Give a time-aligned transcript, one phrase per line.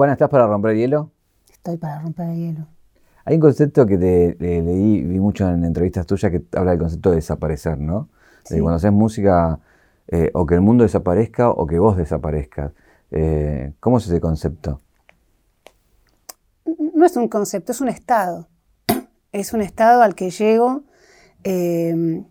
[0.00, 1.10] Juana, ¿estás para romper el hielo?
[1.52, 2.66] Estoy para romper el hielo.
[3.26, 7.10] Hay un concepto que te leí, vi mucho en entrevistas tuyas que habla del concepto
[7.10, 8.08] de desaparecer, ¿no?
[8.48, 9.60] De cuando haces música,
[10.08, 12.72] eh, o que el mundo desaparezca o que vos desaparezcas.
[13.10, 14.80] Eh, ¿Cómo es ese concepto?
[16.64, 18.48] No es un concepto, es un estado.
[19.32, 20.84] Es un estado al que llego
[21.44, 22.24] eh,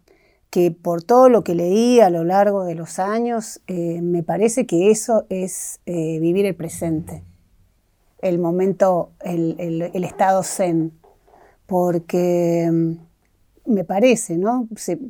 [0.49, 4.89] que por todo lo que leí a lo largo de los años, me parece que
[4.89, 7.28] eso es vivir el presente
[8.21, 10.99] el momento, el, estado zen,
[11.65, 14.67] porque mm, me parece, ¿no?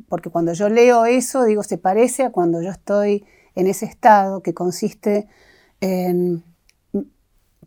[0.08, 3.24] porque cuando yo leo eso, digo, se parece a cuando yo estoy
[3.54, 5.28] en ese estado que consiste
[5.80, 6.44] en
[6.92, 7.00] mm,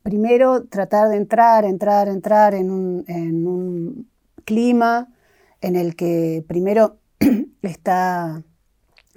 [0.04, 4.08] primero tratar de entrar, entrar, entrar en un,
[4.46, 5.08] clima
[5.62, 6.98] en el que primero
[7.62, 8.44] está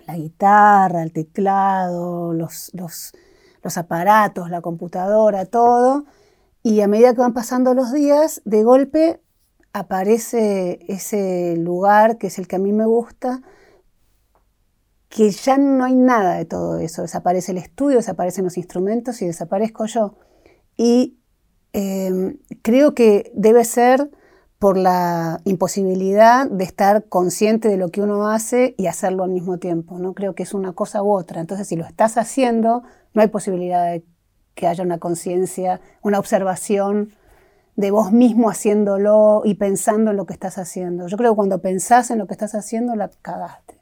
[0.06, 2.72] la guitarra, el teclado, los,
[3.76, 6.04] aparatos, la computadora, todo,
[6.66, 9.20] y a medida que van pasando los días, de golpe
[9.72, 13.40] aparece ese lugar que es el que a mí me gusta,
[15.08, 17.02] que ya no hay nada de todo eso.
[17.02, 20.16] Desaparece el estudio, desaparecen los instrumentos y desaparezco yo.
[20.76, 21.20] Y
[21.72, 24.10] em, creo que debe ser
[24.58, 29.58] por la imposibilidad de estar consciente de lo que uno hace y hacerlo al mismo
[29.58, 30.00] tiempo.
[30.00, 30.14] ¿no?
[30.14, 31.40] Creo que es una cosa u otra.
[31.40, 32.82] Entonces, si lo estás haciendo,
[33.14, 34.04] no hay posibilidad de
[34.56, 37.12] que haya una conciencia, una observación
[37.76, 41.06] de vos mismo haciéndolo y pensando en lo que estás haciendo.
[41.08, 43.74] Yo creo que cuando pensás en lo que estás haciendo, la cagaste.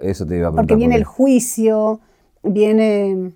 [0.00, 2.00] eso te iba a Porque viene el juicio,
[2.42, 3.34] viene...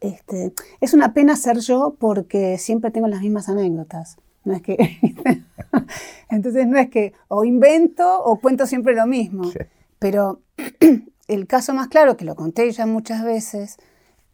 [0.00, 4.18] Este, es una pena ser yo porque siempre tengo las mismas anécdotas.
[4.44, 4.76] No es que...
[6.30, 9.50] Entonces no es que o invento o cuento siempre lo mismo.
[9.98, 10.42] Pero
[11.28, 13.76] el caso más claro, que lo conté ya muchas veces,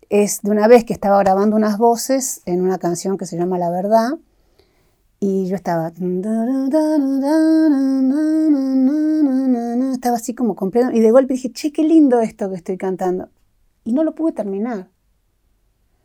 [0.09, 3.59] es de una vez que estaba grabando unas voces en una canción que se llama
[3.59, 4.13] La Verdad,
[5.21, 5.89] y yo estaba...
[9.93, 13.29] Estaba así como completo, y de golpe dije, che, qué lindo esto que estoy cantando.
[13.85, 14.89] Y no lo pude terminar.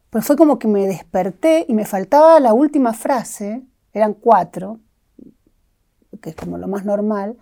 [0.09, 3.61] Pues fue como que me desperté y me faltaba la última frase,
[3.93, 4.79] eran cuatro,
[6.21, 7.37] que es como lo más normal,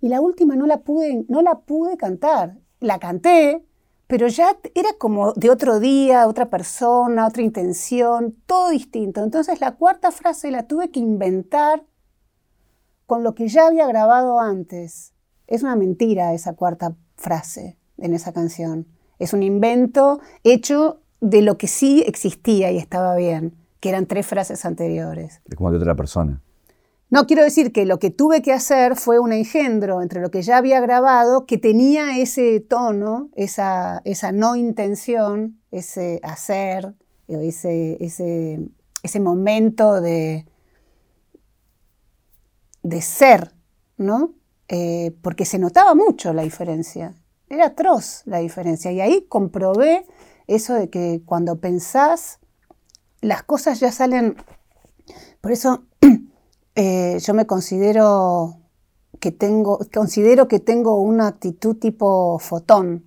[0.00, 2.56] y la última no la pude, no la pude cantar.
[2.80, 3.64] La canté,
[4.06, 9.22] pero ya era como de otro día, otra persona, otra intención, todo distinto.
[9.22, 11.84] Entonces la cuarta frase la tuve que inventar
[13.06, 15.12] con lo que ya había grabado antes.
[15.46, 18.86] Es una mentira esa cuarta frase en esa canción.
[19.18, 24.26] Es un invento hecho de lo que sí existía y estaba bien, que eran tres
[24.26, 25.40] frases anteriores.
[25.46, 26.42] Es como de otra persona.
[27.08, 30.42] No quiero decir que lo que tuve que hacer fue un engendro entre lo que
[30.42, 36.94] ya había grabado, que tenía ese tono, esa, esa no intención, ese hacer,
[37.28, 38.60] ese, ese,
[39.04, 40.46] ese momento de,
[42.82, 43.52] de ser,
[43.96, 44.34] ¿no?
[44.68, 47.14] Eh, porque se notaba mucho la diferencia,
[47.48, 48.90] era atroz la diferencia.
[48.90, 50.06] Y ahí comprobé
[50.48, 52.40] eso de que cuando pensás,
[53.20, 54.36] las cosas ya salen.
[55.40, 55.84] Por eso
[56.76, 58.58] eh, yo me considero
[59.18, 63.04] que tengo, considero que tengo una actitud tipo fotón,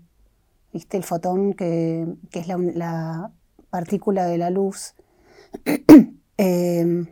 [0.73, 0.97] ¿viste?
[0.97, 3.31] El fotón que, es la,
[3.69, 4.95] partícula de la luz.
[6.41, 7.05] Em,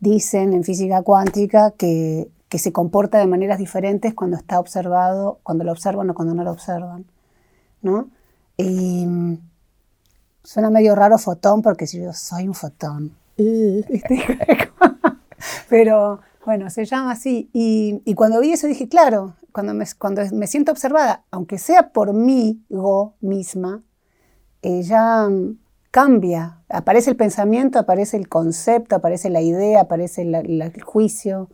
[0.00, 5.72] dicen en física cuántica que, se comporta de maneras diferentes cuando está observado, cuando lo
[5.72, 7.04] observan o cuando no lo observan.
[7.82, 8.08] ¿no?
[8.56, 9.38] Y mm,
[10.42, 13.12] suena medio raro fotón porque si yo soy un fotón.
[15.68, 17.50] Pero bueno, se llama así.
[17.52, 22.12] Y, cuando vi eso dije, claro, cuando me, cuando me siento observada, aunque sea por
[22.12, 23.82] mí, yo misma,
[24.62, 25.28] ella
[25.90, 26.62] cambia.
[26.68, 31.50] Aparece el pensamiento, aparece el concepto, aparece la idea, aparece el juicio,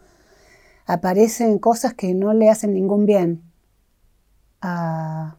[0.86, 3.42] aparecen cosas que no le hacen ningún bien
[4.60, 5.36] a,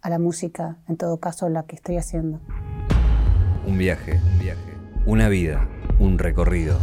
[0.00, 2.38] a la música, en todo caso la que estoy haciendo.
[3.66, 4.63] Un viaje, un viaje,
[5.06, 5.68] una vida,
[5.98, 6.78] un recorrido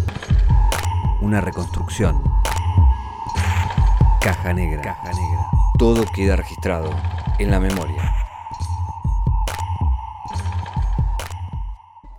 [1.22, 2.22] una reconstrucción.
[4.20, 4.82] Caja negra.
[4.82, 5.46] Caja negra.
[5.78, 6.90] Todo queda registrado
[7.40, 8.12] en la memoria.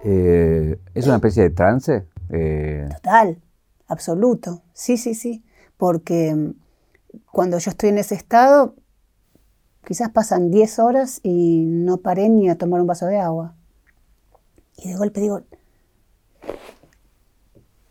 [0.04, 2.06] Eh, ¿Es una especie de trance?
[2.30, 3.40] Eh, Total,
[3.88, 4.62] absoluto.
[4.72, 5.44] Sí, sí, sí.
[5.76, 6.54] Porque mm,
[7.30, 8.76] cuando yo estoy en ese estado,
[9.84, 13.54] quizás pasan 10 horas y no paré ni a tomar un vaso de agua.
[14.76, 15.42] Y de golpe digo,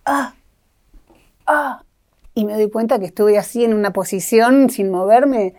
[0.05, 0.33] ¡ah!
[1.47, 1.83] ¡ah!
[2.33, 5.53] Y me doy cuenta que estuve así en una posición sin moverme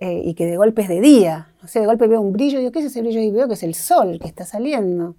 [0.00, 1.48] eh, y que de golpe es de día.
[1.62, 3.20] no sé, de golpe veo un brillo, digo, ¿qué es ese brillo?
[3.20, 5.16] Y veo que es el sol que está saliendo.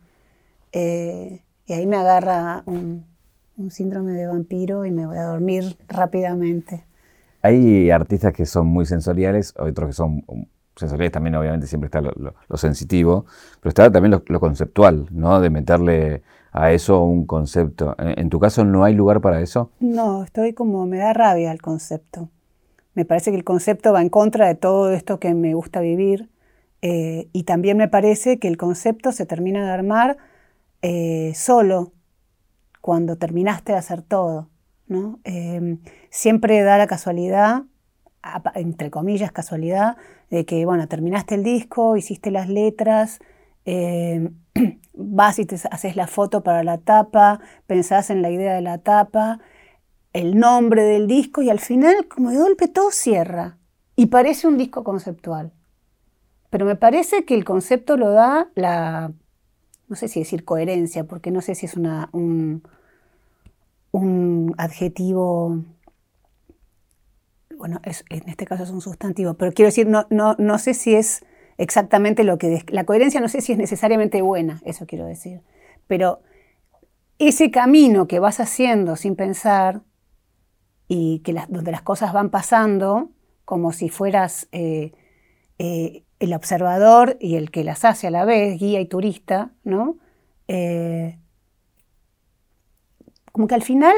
[0.72, 3.06] Eh, y ahí me agarra un,
[3.58, 6.86] un síndrome de vampiro y me voy a dormir rápidamente.
[7.42, 10.24] Hay artistas que son muy sensoriales, otros que son
[10.80, 13.26] sensoriales también, obviamente siempre está lo, lo- lo sensitivo,
[13.62, 15.40] pero está también lo, lo conceptual, ¿no?
[15.42, 16.22] De meterle
[16.52, 17.96] a eso un concepto.
[18.00, 19.72] En, en tu caso no hay lugar para eso.
[19.80, 22.30] No, estoy como, me da rabia el concepto.
[22.96, 26.30] Me parece que el concepto va en contra de todo esto que me gusta vivir.
[26.82, 30.18] eh, y también me parece que el concepto se termina de armar
[30.82, 31.92] eh, solo
[32.82, 34.50] cuando terminaste de hacer todo.
[34.88, 35.20] ¿no?
[35.24, 35.78] Eh,
[36.10, 37.64] siempre da la casualidad,
[38.56, 39.98] entre comillas casualidad,
[40.30, 43.20] de que bueno, terminaste el disco, hiciste las letras,
[43.66, 44.30] eh,
[44.94, 49.40] vas y haces la foto para la tapa, pensás en la idea de la tapa,
[50.14, 53.58] el nombre del disco y al final como de golpe todo cierra
[53.96, 55.52] y parece un disco conceptual.
[56.50, 59.12] Pero me parece que el concepto lo da la,
[59.88, 62.64] no sé si decir coherencia, porque no sé si es una, un,
[63.92, 65.64] un adjetivo,
[67.60, 70.96] bueno, en este caso es un sustantivo, pero quiero decir, no, no, no sé si
[70.96, 71.26] es
[71.58, 72.64] exactamente lo que...
[72.70, 75.42] La coherencia no sé si es necesariamente buena, eso quiero decir.
[75.86, 76.22] Pero
[77.20, 79.82] ese camino que vas haciendo sin pensar
[80.88, 83.12] y que donde las cosas van pasando
[83.44, 84.94] como si fueras eh,
[85.58, 89.98] eh, el observador y el que las hace a la vez, guía y turista, ¿no?
[90.48, 91.20] Eh,
[93.34, 93.94] como que al final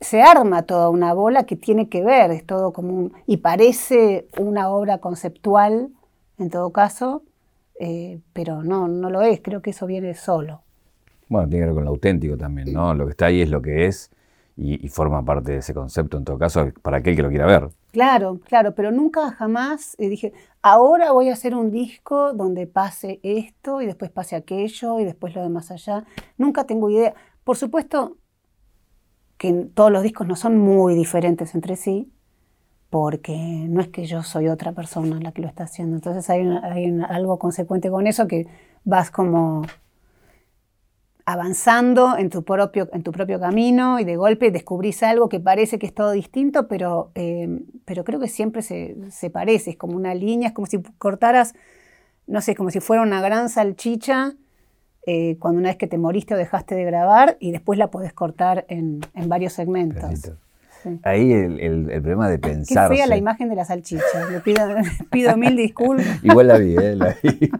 [0.00, 4.28] se arma toda una bola que tiene que ver, es todo como un, y parece
[4.38, 5.90] una obra conceptual
[6.38, 7.22] en todo caso,
[7.80, 10.62] eh, pero no, no lo es, creo que eso viene solo.
[11.28, 12.94] Bueno, tiene que ver con lo auténtico también, ¿no?
[12.94, 14.10] Lo que está ahí es lo que es
[14.56, 17.46] y, y forma parte de ese concepto, en todo caso, para aquel que lo quiera
[17.46, 17.68] ver.
[17.90, 23.18] Claro, claro, pero nunca jamás eh, dije, ahora voy a hacer un disco donde pase
[23.22, 26.04] esto y después pase aquello y después lo de más allá.
[26.36, 27.14] Nunca tengo idea.
[27.44, 28.16] Por supuesto
[29.38, 32.10] que todos los discos no son muy diferentes entre sí,
[32.90, 33.36] porque
[33.68, 35.96] no es que yo soy otra persona la que lo está haciendo.
[35.96, 38.46] Entonces hay, una- hay algo consecuente con eso que
[38.84, 39.64] vas como
[41.26, 45.78] avanzando en tu propio, en tu propio camino y de golpe descubrís algo que parece
[45.78, 49.94] que es todo distinto, pero, eh, pero creo que siempre se, se parece, es como
[49.94, 51.54] una línea, es como si cortaras,
[52.26, 54.34] no sé, como si fuera una gran salchicha
[55.10, 58.12] eh, cuando una vez que te moriste o dejaste de grabar y después la podés
[58.12, 60.20] cortar en, en varios segmentos.
[60.82, 61.00] Sí.
[61.02, 62.88] Ahí el, el- el problema de Qué pensar.
[62.94, 64.60] fea la imagen de la salchicha, le pido,
[65.10, 66.22] pido mil disculpas.
[66.22, 66.94] Igual la vi, ¿eh?
[66.94, 67.50] La vi.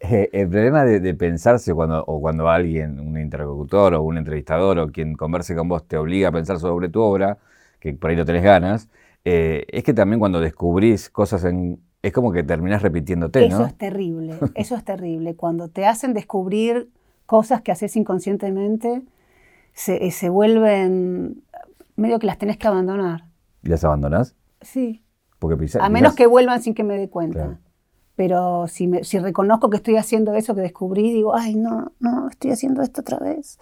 [0.00, 4.78] Eh, el problema de, de pensarse cuando, o cuando alguien, un interlocutor o un entrevistador
[4.78, 7.38] o quien converse con vos te obliga a pensar sobre tu obra,
[7.80, 8.88] que por ahí no tenés ganas,
[9.24, 11.80] eh, es que también cuando descubrís cosas en...
[12.00, 13.66] Es como que terminás repitiéndote, Eso ¿no?
[13.66, 15.34] es terrible, eso es terrible.
[15.34, 16.90] Cuando te hacen descubrir
[17.28, 19.02] cosas que haces inconscientemente,
[19.74, 21.42] se, eh, se vuelven
[21.94, 23.26] medio que las tenés que abandonar.
[23.62, 24.34] ¿Y las abandonás?
[24.62, 25.04] Sí.
[25.38, 27.38] Porque pisa- A menos que vuelvan sin que me dé cuenta.
[27.38, 27.58] Claro.
[28.16, 32.30] Pero si, me- si reconozco que estoy haciendo eso que descubrí, digo, ay, no, no,
[32.30, 33.58] estoy haciendo esto otra vez.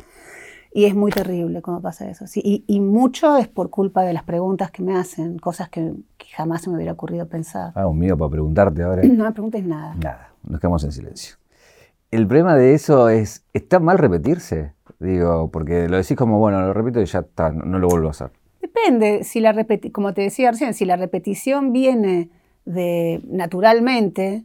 [0.72, 2.28] Y es muy terrible cuando pasa eso.
[2.28, 5.92] Sí, y, y mucho es por culpa de las preguntas que me hacen, cosas que,
[6.18, 7.72] que jamás se me hubiera ocurrido pensar.
[7.74, 9.02] Ah, un miedo para preguntarte ahora.
[9.08, 9.96] No me preguntes nada.
[9.96, 11.34] Nada, nos quedamos en silencio.
[12.10, 14.72] El problema de eso es, ¿está mal repetirse?
[14.98, 18.10] Digo, porque lo decís como, bueno, lo repito y ya está, no, lo vuelvo a
[18.12, 18.30] hacer.
[18.60, 22.30] Depende, si la repeti- como te decía recién, si la repetición viene
[22.64, 24.44] de naturalmente,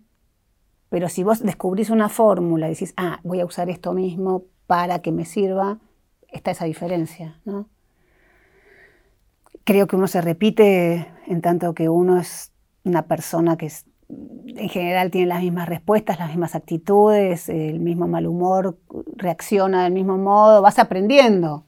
[0.90, 5.00] pero si vos descubrís una fórmula y decís, ah, voy a usar esto mismo para
[5.00, 5.80] que me sirva,
[6.32, 7.68] está esa diferencia, ¿no?
[9.64, 12.52] Creo que uno se repite en tanto que uno es
[12.84, 13.86] una persona que es-
[14.56, 18.78] en general tiene las mismas respuestas, las mismas actitudes, el mismo mal humor,
[19.16, 21.66] reacciona del mismo modo, vas aprendiendo.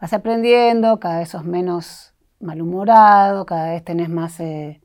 [0.00, 4.38] Vas aprendiendo, cada vez sos menos malhumorado, cada vez tenés más.
[4.40, 4.80] eh,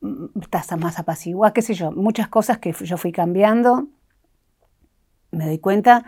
[0.00, 3.88] mm, estás más apaciguado, qué sé yo, muchas cosas que yo fui cambiando,
[5.30, 6.04] me doy cuenta,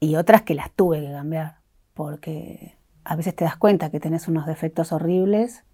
[0.00, 1.58] y otras que las tuve que cambiar,
[1.94, 5.64] porque a veces te das cuenta que tenés unos defectos horribles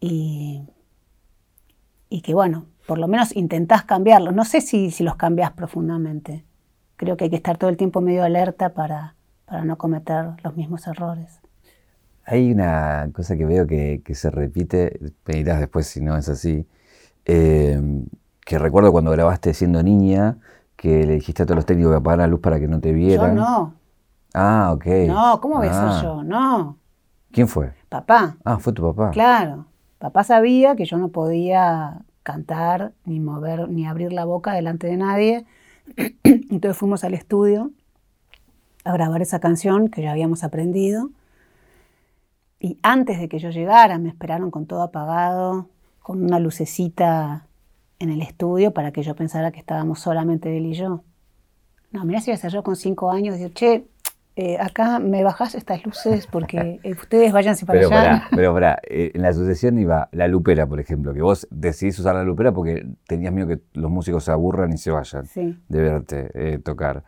[0.00, 0.62] y,
[2.08, 4.34] y que, bueno, por lo menos intentás cambiarlos.
[4.34, 6.44] No sé si, si los cambias profundamente.
[6.96, 9.14] Creo que hay que estar todo el tiempo medio alerta para,
[9.46, 11.40] para no cometer los mismos errores.
[12.24, 16.28] Hay una cosa que veo que, que se repite, me dirás después si no es
[16.28, 16.66] así,
[17.24, 17.80] eh,
[18.44, 20.38] que recuerdo cuando grabaste siendo niña,
[20.76, 22.90] que le dijiste a todos los técnicos que apagaran la luz para que no te
[22.90, 23.34] Yo vieran.
[23.36, 23.74] no,
[24.34, 24.86] Ah, ok.
[25.06, 25.98] no, ¿cómo voy a Ah.
[26.00, 26.22] ser yo?
[26.22, 26.78] No,
[27.32, 27.72] ¿Quién fue?
[27.88, 29.10] papá, Ah, fue tu papá.
[29.12, 29.66] claro.
[29.98, 34.96] Papá sabía que yo no podía cantar, ni mover, ni abrir la boca delante de
[34.96, 35.46] nadie.
[36.24, 37.72] Entonces fuimos al estudio
[38.84, 41.10] a grabar esa canción que ya habíamos aprendido.
[42.60, 45.68] Y antes de que yo llegara, me esperaron con todo apagado,
[46.00, 47.46] con una lucecita
[47.98, 51.02] en el estudio para que yo pensara que estábamos solamente él y yo.
[51.90, 53.86] No, mira si iba a con cinco años, digo, che,
[54.40, 58.28] eh, acá me bajas estas luces porque eh, ustedes váyanse para pero allá.
[58.30, 62.22] pero eh, en la sucesión iba la lupera, por ejemplo, que vos decidís usar la
[62.22, 65.24] lupera porque tenías miedo que los músicos se aburran y se vayan
[65.68, 67.02] de verte tocar.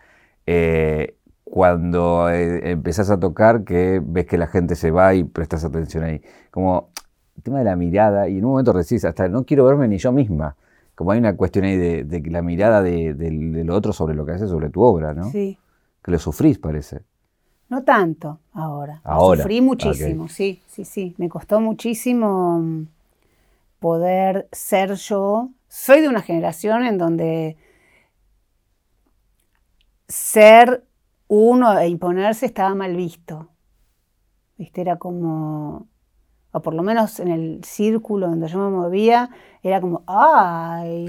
[1.45, 6.21] cuando empezás a tocar, que ves que la gente se va y prestas atención ahí.
[6.51, 6.91] Como
[7.37, 9.99] el tema de la mirada, y en un momento decís, hasta no quiero verme ni
[9.99, 10.57] yo misma.
[10.97, 13.15] Como hay una cuestión ahí de, la mirada de,
[13.65, 15.31] lo otro sobre lo que haces, sobre tu obra, ¿no?
[15.31, 15.57] Sí.
[16.03, 17.03] Que lo sufrís, parece.
[17.71, 19.01] No tanto ahora.
[19.05, 19.43] Ahora.
[19.43, 21.15] Sufrí muchísimo, sí, sí, sí.
[21.19, 22.89] Me costó muchísimo mm,
[23.79, 25.51] poder ser yo.
[25.69, 27.57] Soy de una generación en donde
[30.09, 30.83] ser
[31.29, 33.47] uno e imponerse estaba mal visto.
[34.59, 34.81] ¿Viste?
[34.81, 35.87] Era como,
[36.51, 39.31] o por lo menos en el círculo donde yo me movía,
[39.63, 41.07] era como, ay,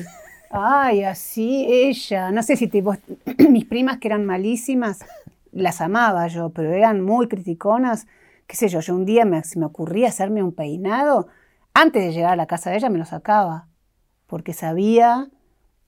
[0.51, 2.29] ay, así ella.
[2.29, 2.95] No sé si tipo,
[3.49, 4.99] mis primas que eran malísimas
[5.51, 8.07] las amaba yo, pero eran muy criticonas.
[8.47, 11.27] Qué sé yo, yo un día me, se me ocurría hacerme un peinado,
[11.73, 13.67] antes de llegar a la casa de ella me lo sacaba,
[14.27, 15.29] porque sabía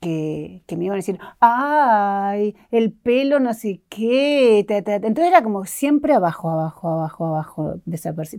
[0.04, 4.60] que, me iban a decir, ay, el pelo no sé qué.
[4.60, 7.76] Entonces era como siempre abajo, abajo, abajo, abajo,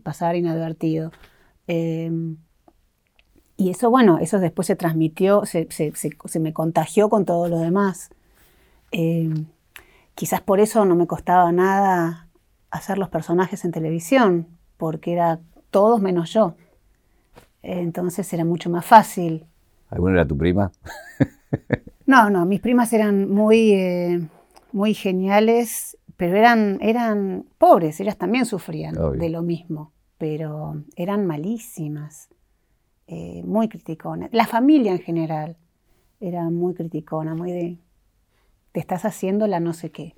[0.02, 1.10] pasar inadvertido.
[1.66, 2.36] Em,
[3.56, 5.68] y eso, bueno, eso después se transmitió, se,
[6.40, 8.10] me contagió con todo lo demás.
[8.90, 9.46] Em,
[10.14, 12.28] Quizás por eso no me costaba nada
[12.70, 15.40] hacer los personajes en televisión, porque era
[15.70, 16.54] todos menos yo.
[17.62, 19.46] Entonces era mucho más fácil.
[19.90, 20.70] ¿Alguna era tu prima?
[22.06, 24.28] no, no, mis primas eran muy, eh,
[24.72, 32.28] muy geniales, pero eran, eran pobres, ellas también sufrían de lo mismo, pero eran malísimas,
[33.06, 34.30] eh, muy criticonas.
[34.32, 35.56] La familia en general
[36.20, 37.78] era muy criticona, muy de
[38.74, 40.16] te estás haciendo la no sé qué.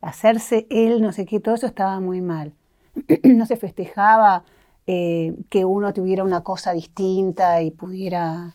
[0.00, 2.54] Hacerse él no sé qué, todo eso estaba muy mal.
[3.24, 4.44] no se festejaba
[4.86, 8.54] eh, que uno tuviera una cosa distinta y pudiera,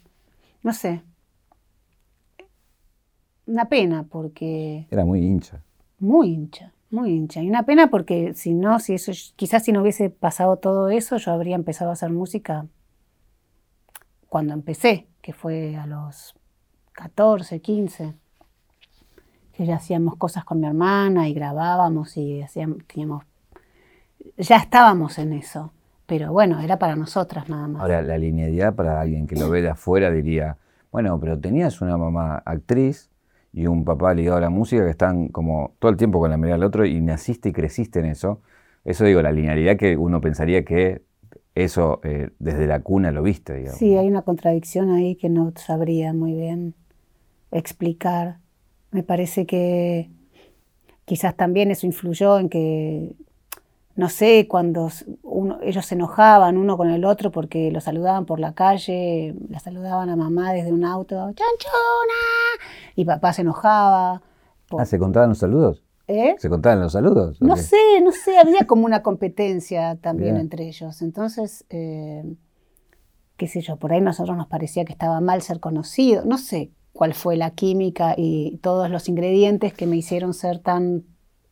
[0.63, 1.03] no sé,
[3.45, 4.88] una pena porque...
[4.89, 5.62] Era muy hincha.
[6.00, 7.41] Muy hincha, muy hincha.
[7.41, 11.17] Y una pena porque si no, si eso, quizás si no hubiese pasado todo eso,
[11.17, 12.65] yo habría empezado a hacer música
[14.29, 16.33] cuando empecé, que fue a los
[16.93, 18.23] 14, 15
[19.53, 23.24] que ya hacíamos cosas con mi hermana y grabábamos y hacíamos, teníamos,
[24.38, 25.72] ya estábamos en eso,
[26.05, 27.81] pero bueno, era para nosotras nada más.
[27.81, 30.57] Ahora, la linealidad para alguien que lo ve de afuera diría,
[30.91, 33.10] bueno, pero tenías una mamá actriz
[33.53, 36.38] y un papá ligado a la música que están como todo el tiempo con la
[36.38, 38.41] mirada del otro y naciste y creciste en eso.
[38.83, 41.03] Eso digo, la linealidad que uno pensaría que
[41.55, 43.77] eso eh, desde la cuna lo viste, digamos.
[43.77, 46.74] Sí, hay una contradicción ahí que no sabría muy bien
[47.51, 48.38] explicar.
[48.93, 50.09] Me parece que
[51.05, 53.15] quizás también eso influyó en que,
[53.95, 54.89] no sé, cuando
[55.63, 60.09] ellos se enojaban uno con el otro porque lo saludaban por la calle, la saludaban
[60.09, 62.23] a mamá desde un auto, ¡chanchona!
[62.95, 64.21] Y papá se enojaba.
[64.77, 65.83] Ah, ¿se contaban los saludos?
[66.07, 66.35] ¿Eh?
[66.38, 67.41] ¿Se contaban los saludos?
[67.41, 71.01] No sé, no sé, había como una competencia también entre ellos.
[71.01, 72.23] Entonces, eh,
[73.38, 76.71] qué sé yo, por ahí nosotros nos parecía que estaba mal ser conocido, no sé,
[76.93, 81.03] cuál fue la química y todos los ingredientes que me hicieron ser tan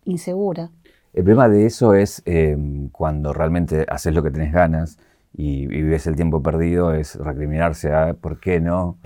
[0.05, 0.69] insegura.
[1.13, 2.55] El problema de eso es eh,
[2.91, 4.97] cuando realmente haces lo que tenés ganas
[5.33, 8.97] y, vives el tiempo perdido, es recriminarse a por qué no,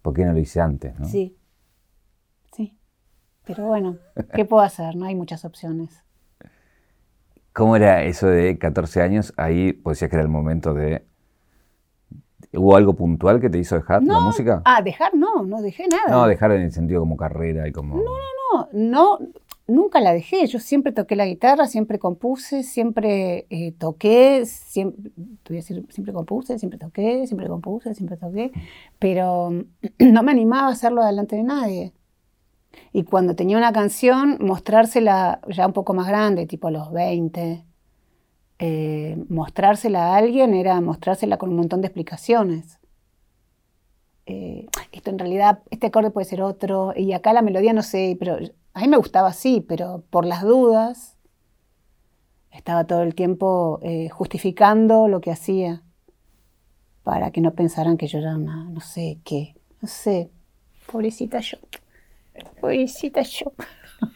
[0.00, 0.98] por qué no lo hice antes.
[0.98, 1.06] ¿no?
[1.06, 1.36] Sí,
[2.52, 2.76] sí.
[3.44, 3.98] Pero bueno,
[4.34, 4.96] ¿qué puedo hacer?
[4.96, 6.02] No hay muchas opciones.
[7.52, 9.34] ¿Cómo era eso de 14 años?
[9.36, 11.04] Ahí pues decías que era el momento de
[12.54, 14.60] ¿Hubo algo puntual que te hizo dejar la música?
[14.64, 16.10] Ah, dejar no, no dejé nada.
[16.10, 17.96] No, dejar en el sentido como carrera y como...
[17.96, 19.18] No, no, no, no,
[19.66, 20.46] nunca la dejé.
[20.46, 25.10] Yo siempre toqué la guitarra, siempre compuse, siempre eh, toqué, siempre,
[25.48, 28.52] decir, siempre compuse, siempre toqué, siempre compuse, siempre toqué,
[28.98, 29.50] pero
[29.98, 31.92] no me animaba a hacerlo delante de nadie.
[32.92, 37.64] Y cuando tenía una canción, mostrársela ya un poco más grande, tipo a los 20,
[38.64, 42.78] eh, mostrársela a alguien era mostrársela con un montón de explicaciones.
[44.26, 48.16] Eh, esto en realidad, este acorde puede ser otro, y acá la melodía no sé,
[48.20, 48.38] pero
[48.72, 51.16] a mí me gustaba así, pero por las dudas
[52.52, 55.82] estaba todo el tiempo eh, justificando lo que hacía.
[57.02, 60.30] para que no pensaran que yo era una, no sé qué, no sé,
[60.86, 61.58] pobrecita yo,
[62.60, 63.52] pobrecita yo.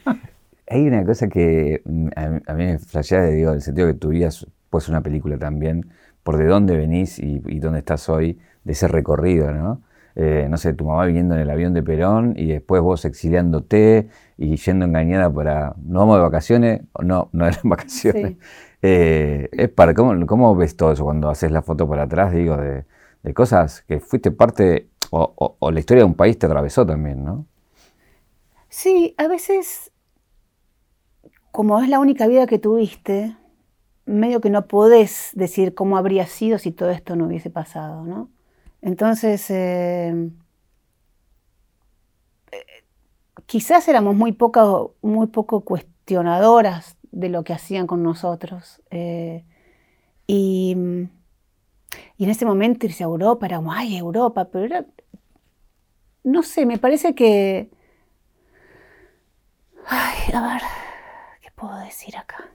[0.68, 2.08] Hay una cosa que mm,
[2.46, 4.30] a mí, me flashea, digo, en el sentido que tu vida
[4.70, 5.90] puede ser una película también,
[6.22, 9.82] por de dónde venís y, dónde estás hoy, de ese recorrido, ¿no?
[10.16, 14.08] Eh, no sé, tu mamá viniendo en el avión de Perón y después vos exiliándote
[14.38, 18.36] y yendo engañada para, no vamos de vacaciones, no, no eran vacaciones.
[18.82, 22.56] Eh, es para, ¿cómo, ¿cómo, ves todo eso cuando haces la foto para atrás, digo,
[22.56, 22.84] de,
[23.34, 27.46] cosas que fuiste parte, o, o la historia de un país te atravesó también, ¿no?
[28.68, 29.90] Sí, a veces
[31.56, 33.34] como es la única vida que tuviste,
[34.04, 38.28] medio que no podés decir cómo habría sido si todo esto no hubiese pasado, ¿no?
[38.82, 40.32] Entonces, eh,
[43.46, 48.82] quizás éramos muy poco, muy poco cuestionadoras de lo que hacían con nosotros.
[48.90, 49.42] Eh,
[50.26, 51.10] y, en
[52.18, 54.84] ese momento irse a Europa era como, ay, Europa, pero era,
[56.22, 57.70] no sé, me parece que,
[59.88, 60.62] ay, a ver,
[61.56, 62.48] puedo decir acá?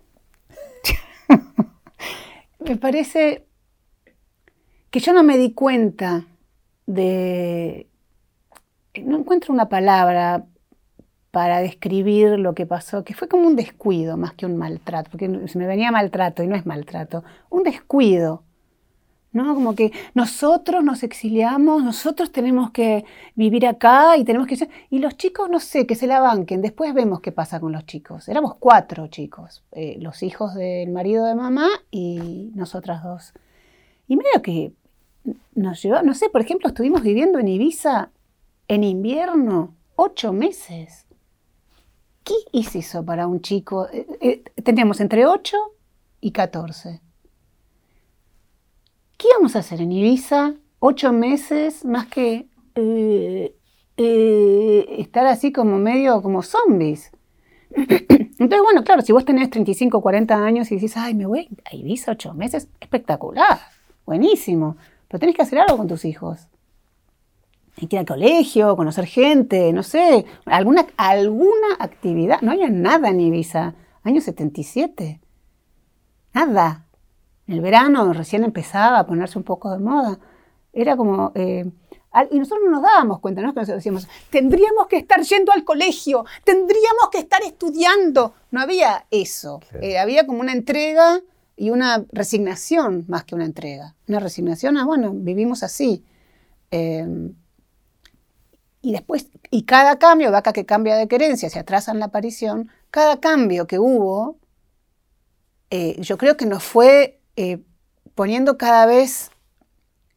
[2.60, 3.46] me parece
[4.89, 6.25] que yo no me di cuenta
[6.86, 7.88] de...
[9.03, 10.46] No encuentro una palabra
[11.31, 15.48] para describir lo que pasó, que fue como un descuido más que un maltrato, porque
[15.48, 18.43] se me venía maltrato y no es maltrato, un descuido
[19.31, 19.55] ¿no?
[19.55, 24.69] Como que nosotros nos exiliamos, nosotros tenemos que vivir acá y tenemos que...
[24.89, 27.85] Y los chicos, no sé, que se la banquen, después vemos qué pasa con los
[27.85, 28.27] chicos.
[28.27, 33.33] Éramos cuatro chicos, eh, los hijos del marido de mamá y nosotras dos.
[34.07, 34.73] Y medio que
[35.55, 38.09] nos llevó, no sé, por ejemplo, estuvimos viviendo en Ibiza
[38.67, 41.05] en invierno ocho meses.
[42.23, 43.88] ¿Qué es eso para un chico?
[43.91, 45.57] Eh, eh, teníamos entre ocho
[46.19, 47.01] y catorce.
[49.21, 50.55] ¿Qué íbamos a hacer en Ibiza?
[50.79, 53.55] Ocho meses más que eh,
[53.95, 57.11] eh, estar así como medio como zombies.
[57.75, 61.75] Entonces, bueno, claro, si vos tenés 35, 40 años y decís, ay, me voy a
[61.75, 63.59] Ibiza ocho meses, espectacular,
[64.07, 66.48] buenísimo, pero tenés que hacer algo con tus hijos.
[67.79, 72.41] Hay que ir al colegio, conocer gente, no sé, alguna, alguna actividad.
[72.41, 75.22] No había nada en Ibiza, año 77.
[76.33, 76.87] Nada
[77.51, 80.20] el verano recién empezaba a ponerse un poco de moda.
[80.74, 81.31] Era como...
[81.35, 81.70] Eh,
[82.29, 87.09] y nosotros no nos dábamos cuenta, nosotros decíamos, tendríamos que estar yendo al colegio, tendríamos
[87.09, 88.33] que estar estudiando.
[88.51, 89.61] No había eso.
[89.81, 91.22] Eh, había como una entrega
[91.55, 93.96] y una resignación más que una entrega.
[94.09, 96.03] Una resignación a, bueno, vivimos así.
[96.70, 97.31] Eh,
[98.81, 102.70] y después, y cada cambio, vaca que cambia de querencia, se atrasa en la aparición,
[102.90, 104.37] cada cambio que hubo,
[106.00, 107.63] yo creo que nos fue eh,
[108.13, 109.31] poniendo cada vez,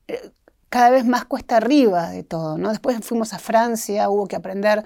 [0.09, 0.31] eh,
[0.69, 2.59] cada vez más cuesta arriba de todo.
[2.59, 2.69] ¿no?
[2.69, 4.85] Después fuimos a Francia, hubo que aprender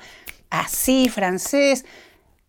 [0.49, 1.85] así francés.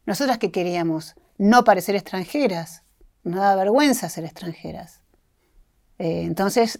[0.06, 2.84] Nosotras que queríamos no parecer extranjeras,
[3.24, 5.02] nos daba vergüenza ser extranjeras.
[5.98, 6.80] Eh, entonces,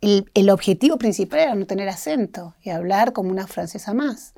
[0.00, 4.32] el, el, objetivo principal era no tener acento y hablar como una francesa más.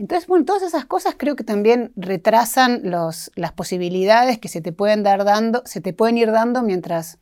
[0.00, 5.02] Entonces, bueno, todas esas cosas creo que también retrasan las posibilidades que se te pueden
[5.02, 7.18] dar dando, se te pueden ir dando mientras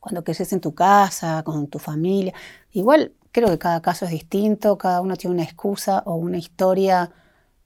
[0.00, 2.34] cuando creces en tu casa, con tu familia.
[2.72, 7.12] Igual creo que cada caso es distinto, cada uno tiene una excusa o una historia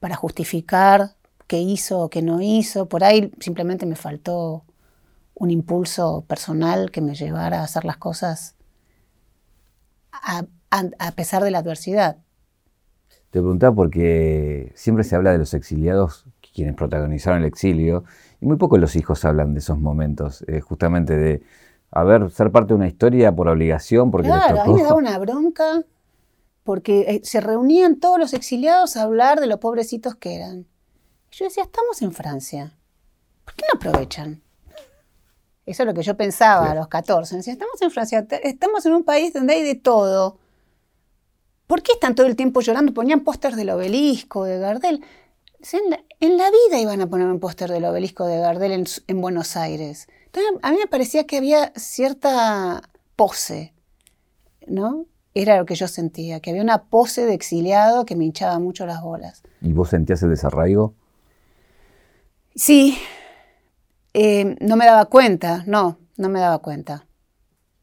[0.01, 1.15] para justificar
[1.47, 2.91] qué hizo o qué no hizo.
[2.91, 4.67] Por ahí simplemente me faltó
[5.33, 8.55] un impulso personal que me llevara a hacer las cosas
[10.11, 12.19] a pesar de la adversidad.
[13.33, 18.05] Te preguntaba porque siempre se habla de los exiliados, quienes protagonizaron el exilio,
[18.42, 21.42] y muy pocos los hijos hablan de esos momentos, eh, justamente de,
[21.90, 24.97] a ver, ser parte de una historia por obligación, porque claro, a mí me daba
[24.97, 25.83] una bronca,
[26.62, 30.66] porque eh, se reunían todos los exiliados a hablar de lo pobrecitos que eran.
[31.31, 32.77] Y yo decía, estamos en Francia,
[33.47, 34.42] ¿por qué no aprovechan?
[35.64, 37.37] Eso es lo que yo pensaba a los 14.
[37.37, 40.37] Decía, estamos en Francia, estamos en un país donde hay de todo
[41.73, 42.93] ¿Por qué están todo el tiempo llorando?
[42.93, 45.03] Ponían pósters del obelisco, de Gardel.
[46.21, 50.07] En la, vida iban a poner un póster del obelisco de Gardel en, Buenos Aires.
[50.27, 52.83] Entonces, a mí me parecía que había cierta
[53.17, 53.73] pose,
[54.67, 55.07] ¿no?
[55.33, 58.85] Era lo que yo sentía, que había una pose de exiliado que me hinchaba mucho
[58.85, 59.43] las bolas.
[59.63, 60.93] ¿Y vos sentías el desarraigo?
[62.55, 62.99] Sí,
[64.13, 67.07] eh, no me daba cuenta, no, no me daba cuenta.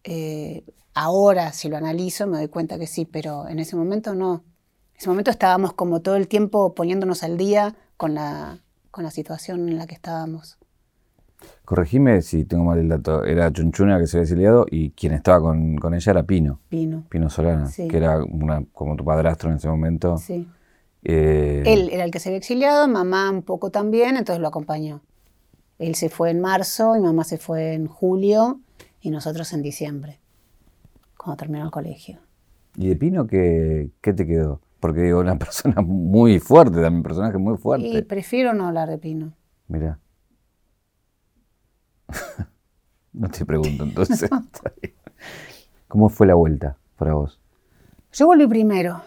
[0.03, 4.43] Eh, Ahora, si lo analizo, me doy cuenta que sí, pero en ese momento no.
[4.93, 8.59] En ese momento estábamos como todo el tiempo poniéndonos al día con la,
[8.91, 10.57] con la situación en la que estábamos.
[11.63, 13.23] Corregime si tengo mal el dato.
[13.23, 16.59] Era Chunchuna que se había exiliado y quien estaba con, con ella era Pino.
[16.67, 17.05] Pino.
[17.09, 17.87] Pino Solana, Sí.
[17.87, 20.17] que era una, como tu padrastro en ese momento.
[20.17, 20.49] Sí.
[21.03, 25.01] Eh, Él era el que se había exiliado, mamá un poco también, entonces lo acompañó.
[25.77, 28.59] Él se fue en marzo y mamá se fue en julio
[28.99, 30.19] y nosotros en diciembre,
[31.19, 32.19] cuando terminó el colegio.
[32.75, 34.61] ¿Y de Pino qué, qué te quedó?
[34.79, 38.03] Porque digo, una persona muy fuerte, también un personaje muy Y fuerte.
[38.03, 39.33] prefiero no hablar de Pino.
[39.67, 39.99] Mira.
[43.13, 44.29] no te pregunto entonces.
[45.87, 47.39] ¿Cómo fue la vuelta para vos?
[48.13, 49.01] Yo volví primero.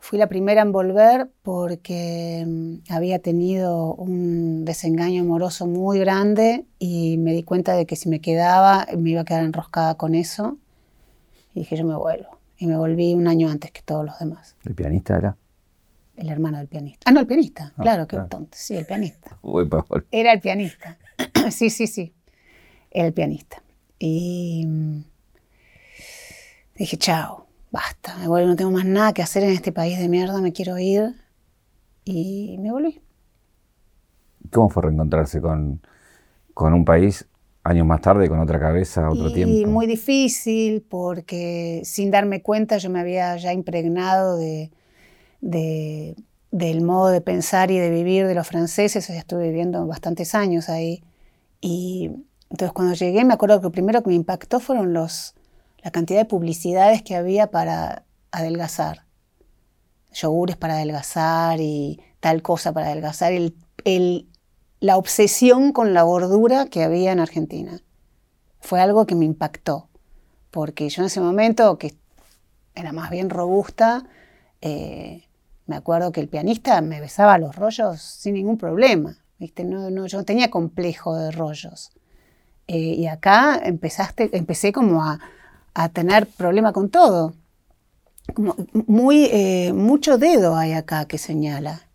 [0.00, 7.16] Fui la primera en volver porque mm, había tenido un desengaño amoroso muy grande y
[7.18, 10.58] me di cuenta de que si me quedaba me iba a quedar enroscada con eso.
[11.54, 12.38] Y dije, yo me vuelvo.
[12.58, 14.56] Y me volví un año antes que todos los demás.
[14.64, 15.36] ¿El pianista era?
[16.16, 17.00] El hermano del pianista.
[17.06, 17.72] Ah, no, el pianista.
[17.76, 18.28] Ah, claro, qué claro.
[18.28, 18.56] tonto.
[18.58, 19.38] Sí, el pianista.
[19.42, 20.04] Uy, Pablo.
[20.10, 20.98] Era el pianista.
[21.50, 22.12] sí, sí, sí.
[22.90, 23.62] Era el pianista.
[23.98, 25.04] Y mm,
[26.76, 28.16] dije, chao, basta.
[28.18, 30.78] Me vuelvo, no tengo más nada que hacer en este país de mierda, me quiero
[30.78, 31.14] ir.
[32.04, 33.00] Y me volví.
[34.50, 35.80] ¿Cómo fue reencontrarse con,
[36.52, 37.26] con un país
[37.64, 39.70] años más tarde, con otra cabeza, otro y tiempo?
[39.70, 44.70] muy difícil porque sin darme cuenta yo me había ya impregnado de,
[45.40, 46.14] de-
[46.50, 49.08] del modo de pensar y de vivir de los franceses.
[49.08, 51.02] Ya estuve viviendo bastantes años ahí.
[51.60, 52.10] Y
[52.50, 55.34] entonces cuando llegué me acuerdo que lo primero que me impactó fueron los,
[55.82, 59.04] la cantidad de publicidades que había para adelgazar.
[60.12, 63.32] Yogures para adelgazar y tal cosa para adelgazar.
[63.32, 64.28] El, el-
[64.84, 67.80] la obsesión con la gordura que había en Argentina
[68.60, 69.88] fue algo que me impactó,
[70.50, 71.94] porque yo en ese momento, que
[72.74, 74.04] era más bien robusta,
[74.60, 75.24] eh,
[75.64, 79.16] me acuerdo que el pianista me besaba los rollos sin ningún problema.
[79.64, 81.90] No, no, yo tenía complejo de rollos.
[82.66, 85.18] Eh, y acá empezaste, empecé como a,
[85.72, 87.32] a tener problema con todo.
[88.34, 88.54] Como
[88.86, 91.88] muy, eh, mucho dedo hay acá que señala.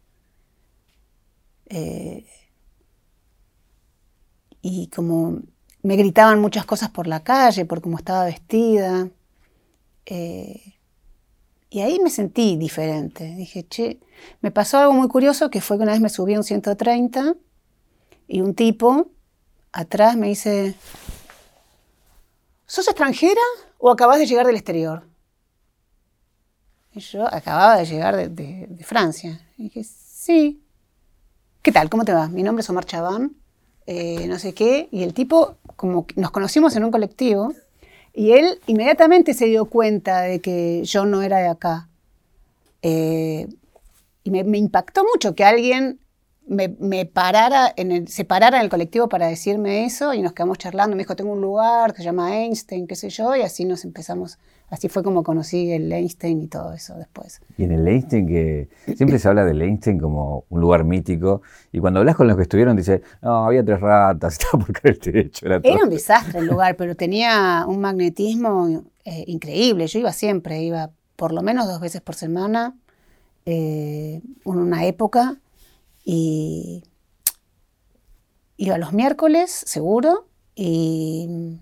[4.62, 5.40] Y como
[5.82, 9.10] me gritaban muchas cosas por la calle, por cómo estaba vestida.
[10.06, 10.76] Eh,
[11.70, 13.36] y ahí me sentí diferente.
[13.36, 14.00] Dije, che,
[14.42, 17.36] me pasó algo muy curioso que fue que una vez me subí a un 130
[18.28, 19.12] y un tipo
[19.72, 20.76] atrás me dice,
[22.66, 23.42] ¿sos extranjera
[23.78, 25.08] o acabas de llegar del exterior?
[26.92, 29.40] Y yo acababa de llegar de, Francia.
[29.58, 30.64] Y dije, sí.
[31.62, 31.90] ¿Qué tal?
[31.90, 32.28] ¿Cómo te va?
[32.30, 33.36] Mi nombre es Omar Chabán,
[33.92, 34.88] eh, no sé qué.
[34.92, 37.54] Y el tipo, como nos conocimos en un colectivo,
[38.14, 41.90] y él inmediatamente se dio cuenta de que yo no era de acá.
[42.84, 43.48] Eh,
[44.24, 46.00] y me, me impactó mucho que alguien
[46.46, 50.34] me, me parara en el, se parara en el colectivo para decirme eso y nos
[50.34, 50.96] quedamos charlando.
[50.96, 53.86] Me dijo, tengo un lugar que se llama Einstein, qué sé yo, y así nos
[53.86, 54.38] empezamos.
[54.70, 57.42] Así fue como conocí el Einstein y todo eso después.
[57.58, 61.80] Y en el Einstein, que siempre se habla del Einstein como un lugar mítico, y
[61.80, 65.00] cuando hablas con los que estuvieron, dice, no, había tres ratas, estaba por caer el
[65.00, 65.74] techo, era todo.
[65.74, 69.88] Era un desastre el lugar, pero tenía un magnetismo eh, increíble.
[69.88, 72.76] Yo iba siempre, iba por lo menos dos veces por semana,
[73.46, 75.38] eh, en una época,
[76.06, 76.84] y
[78.58, 81.60] iba los miércoles, seguro, y,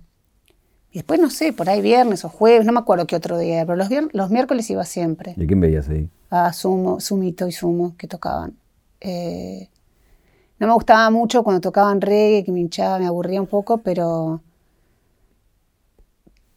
[0.98, 3.64] y después no sé, por ahí viernes o jueves, no me acuerdo qué otro día,
[3.68, 6.10] pero los, vier- los miércoles iba siempre ¿Y a quién veías ahí?
[6.32, 8.58] a Sumo, Sumito y Sumo que tocaban.
[9.00, 9.70] Eh,
[10.58, 14.42] no me gustaba mucho cuando tocaban reggae, que me hinchaba, me aburría un poco, pero,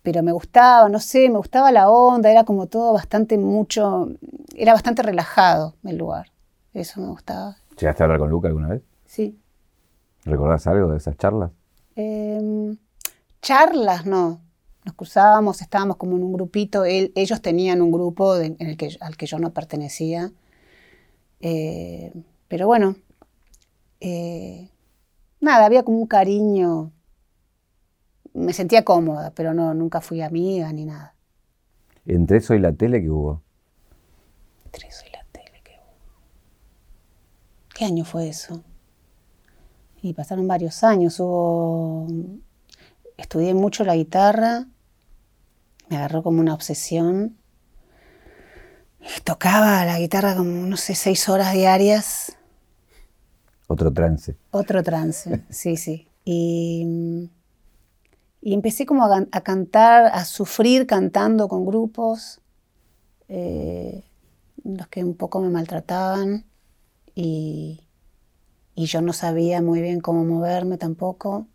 [0.02, 4.08] pero me gustaba, no sé, me gustaba la onda, era como todo bastante mucho,
[4.56, 6.28] era bastante relajado el lugar.
[6.72, 7.56] Eso me gustaba.
[7.78, 8.82] ¿Llegaste a hablar con Luca alguna vez?
[9.04, 9.38] Sí.
[10.24, 11.50] ¿Recordás algo de esas charlas?
[11.96, 12.76] Em,
[13.42, 14.40] charlas, no.
[14.84, 16.84] Nos cruzábamos, estábamos como en un grupito.
[16.84, 20.32] él- ellos tenían un grupo de- en el que, al que yo no pertenecía.
[21.40, 22.12] Eh,
[22.48, 22.96] pero bueno,
[24.00, 24.70] eh,
[25.40, 26.92] nada, había como un cariño.
[28.32, 31.14] Me sentía cómoda, pero no, nunca fui amiga ni nada.
[32.06, 33.42] Entre eso y la tele que hubo.
[34.64, 35.94] Entre eso y la tele que hubo.
[37.74, 38.62] ¿Qué año fue eso?
[40.02, 41.20] Y pasaron varios años.
[41.20, 42.06] Hubo.
[43.20, 44.66] Estudié mucho la guitarra.
[45.90, 47.36] Me agarró como una obsesión.
[48.98, 52.36] Y tocaba la guitarra como, no sé, seis horas diarias.
[53.66, 54.36] Otro trance.
[54.50, 56.08] Otro trance, sí, sí.
[56.24, 57.30] Y,
[58.40, 62.40] y empecé como a, cantar, a sufrir cantando con grupos,
[63.28, 64.02] eh,
[64.64, 66.46] los que un poco me maltrataban.
[67.14, 67.86] Y,
[68.74, 71.46] y yo no sabía muy bien cómo moverme tampoco.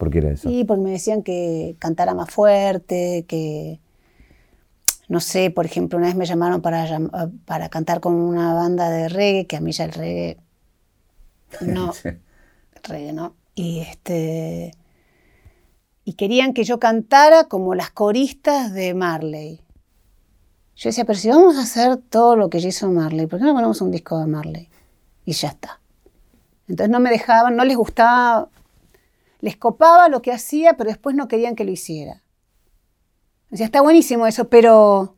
[0.00, 0.48] ¿Por qué era eso?
[0.50, 3.78] Y porque me decían que cantara más fuerte, que,
[5.08, 7.10] no sé, por ejemplo, una vez me llamaron para, llam-
[7.44, 10.38] para cantar con una banda de reggae, que a mí ya el reggae
[11.60, 12.08] no, Sí.
[12.82, 13.34] reggae no.
[13.54, 14.72] Y este
[16.04, 19.60] y querían que yo cantara como las coristas de Marley.
[20.76, 23.52] Yo decía, pero si vamos a hacer todo lo que hizo Marley, ¿por qué no
[23.52, 24.70] ponemos un disco de Marley?
[25.26, 25.78] Y ya está.
[26.68, 28.48] Entonces no me dejaban, no les gustaba,
[29.40, 32.22] les copaba lo que hacía, pero después no querían que lo hiciera.
[33.50, 35.16] Decía, está buenísimo eso, pero,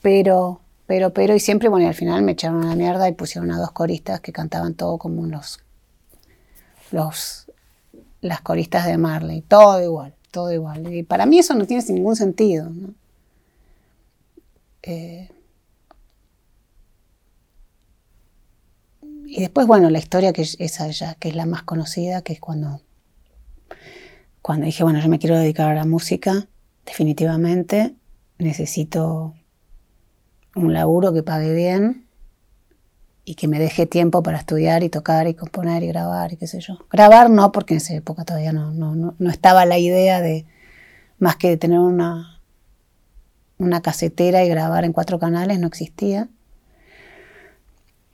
[0.00, 3.12] pero, pero, pero, y siempre, bueno, y al final me echaron a la mierda y
[3.12, 5.60] pusieron a dos coristas que cantaban todo como los,
[6.90, 7.50] los,
[8.20, 10.92] las coristas de Marley, todo igual, todo igual.
[10.94, 12.70] Y para mí eso no tiene ningún sentido.
[14.82, 15.30] Eh,
[19.02, 22.32] y después, bueno, la historia que es esa ya, que es la más conocida, que
[22.32, 22.80] es cuando,
[24.42, 26.46] cuando dije, bueno, yo me quiero dedicar a la música,
[26.86, 27.94] definitivamente,
[28.38, 29.34] necesito
[30.54, 32.06] un laburo que pague bien
[33.24, 36.46] y que me deje tiempo para estudiar y tocar y componer y grabar y qué
[36.46, 36.78] sé yo.
[36.90, 40.46] Grabar no, porque en esa época todavía no, no, no, no estaba la idea de
[41.18, 42.40] más que tener una,
[43.58, 46.28] una casetera y grabar en cuatro canales, no existía.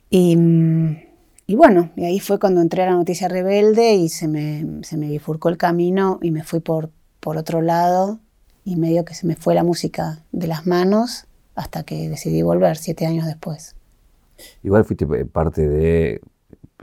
[0.09, 1.04] Y, mm,
[1.47, 4.97] y bueno, y ahí fue cuando entré a la noticia rebelde y se me, se
[4.97, 8.19] me bifurcó el camino y me fui por, por otro lado
[8.63, 12.77] y medio que se me fue la música de las manos hasta que decidí volver
[12.77, 13.75] siete años después.
[14.63, 16.21] Igual fuiste eh, parte de,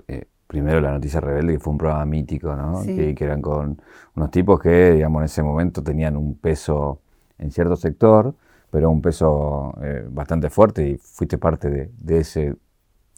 [0.08, 2.82] eh, primero La Noticia Rebelde, que fue un programa mítico, ¿no?
[2.82, 2.94] Sí.
[2.94, 3.80] Que, que eran con
[4.14, 7.00] unos tipos que, digamos, en ese momento tenían un peso
[7.38, 8.34] en cierto sector,
[8.70, 12.54] pero un peso eh, bastante fuerte y fuiste parte de, de ese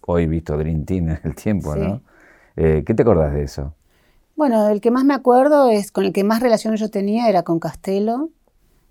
[0.06, 1.80] hoy visto Dream Team en el tiempo, Sí.
[1.80, 2.02] ¿no?
[2.56, 3.74] Eh, ¿Qué te acordás de eso?
[4.36, 7.42] Bueno, el que más me acuerdo es con el que más relación yo tenía era
[7.42, 8.30] con Castelo,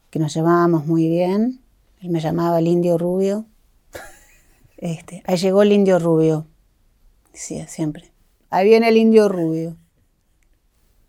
[0.09, 1.59] que nos llevábamos muy bien.
[2.01, 3.45] Él me llamaba el indio rubio.
[4.77, 6.45] Este, ahí llegó el indio rubio,
[7.31, 8.11] decía siempre.
[8.49, 9.77] Ahí viene el indio rubio.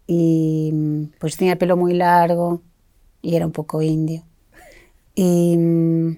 [0.06, 2.60] Y mm, pues tenía el pelo muy largo
[3.20, 4.22] y era un poco indio.
[5.16, 6.16] Y, mm,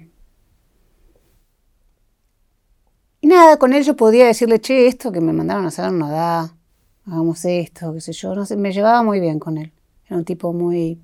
[3.26, 6.08] y nada, con él yo podía decirle, che, esto que me mandaron a hacer no
[6.08, 6.54] da,
[7.06, 9.72] hagamos esto, qué sé yo, no sé, me llevaba muy bien con él.
[10.06, 11.02] Era un tipo muy,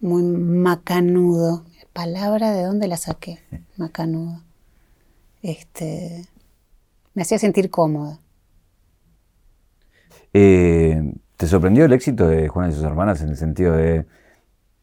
[0.00, 1.66] muy macanudo.
[1.92, 3.40] Palabra, ¿de dónde la saqué?
[3.76, 4.40] Macanudo.
[5.42, 6.24] Este,
[7.12, 8.20] me hacía sentir cómoda.
[10.32, 14.06] Eh, ¿Te sorprendió el éxito de Juana y sus hermanas en el sentido de,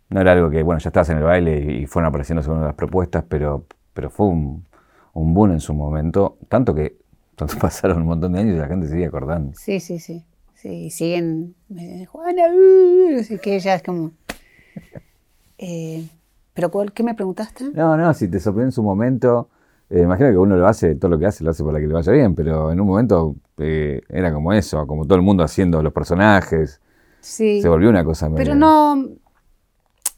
[0.09, 2.61] no era algo que, bueno, ya estabas en el baile y, y fueron apareciendo según
[2.61, 3.65] las propuestas, pero,
[3.99, 4.65] pero fue un,
[5.13, 6.95] un boom en su momento, tanto que
[7.35, 9.51] tanto pasaron un montón de años y la gente sigue acordando.
[9.57, 10.23] Sí, sí, sí.
[10.55, 14.11] Sí, y siguen, me dicen, Juana, uh", así que ya es como...
[15.57, 16.07] Eh,
[16.53, 17.65] ¿Pero cuál- qué me preguntaste?
[17.73, 19.49] No, no, si te sorprendió en su momento,
[19.89, 21.93] eh, imagino que uno lo hace, todo lo que hace lo hace para que le
[21.93, 25.83] vaya bien, pero en un momento eh, era como eso, como todo el mundo haciendo
[25.83, 26.79] los personajes,
[27.19, 27.61] Sí.
[27.61, 29.09] se volvió una cosa Pero medio- no,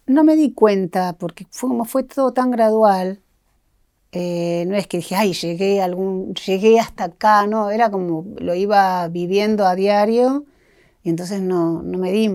[0.06, 3.20] no me di cuenta, porque fue como fue todo tan gradual.
[4.14, 8.56] Eh, no es que dije, ay, llegué, algún, llegué hasta acá, no, era como lo
[8.56, 10.46] iba viviendo a diario
[11.04, 12.30] y entonces no, no me di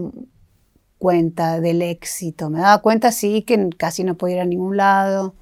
[0.99, 2.51] cuenta del éxito.
[2.51, 5.35] Me daba cuenta, sí, que casi no podía ir a ningún lado,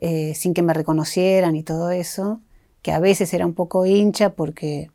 [0.00, 2.40] eh, sin que me reconocieran y todo eso,
[2.82, 4.90] que a veces era un poco hincha porque,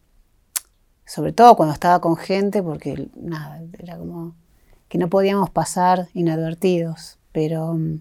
[1.06, 4.36] sobre todo cuando estaba con gente, porque nada, era como
[4.88, 7.99] que no podíamos pasar inadvertidos, pero mm,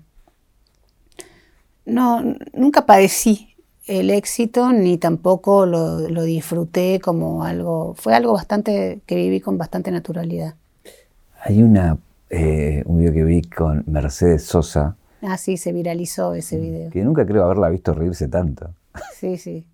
[1.87, 3.49] no, nunca padecí
[3.87, 9.59] el éxito ni tampoco lo, lo disfruté como algo, fue algo bastante que viví con
[9.59, 10.55] bastante naturalidad.
[11.45, 11.99] Hay una,
[12.31, 16.91] eh, un video que vi con Mercedes Sosa, Ah, sí, se viralizó ese video.
[16.91, 18.75] que nunca creo haberla visto reírse tanto.
[19.15, 19.65] Sí, sí.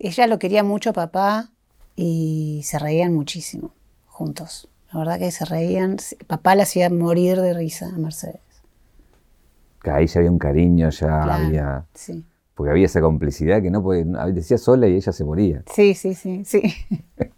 [0.00, 1.50] Ella lo quería mucho a papá
[1.94, 3.70] y se reían muchísimo
[4.08, 4.68] juntos.
[4.92, 5.96] La verdad que se reían.
[6.26, 8.40] Papá la hacía morir de risa a Mercedes.
[9.82, 13.70] Que ahí ya había un cariño, ya Claro, había, Sí, porque había esa complicidad que
[13.70, 15.62] no podía, decía sola y ella se moría.
[15.74, 16.44] sí, sí, sí.
[16.44, 16.62] sí.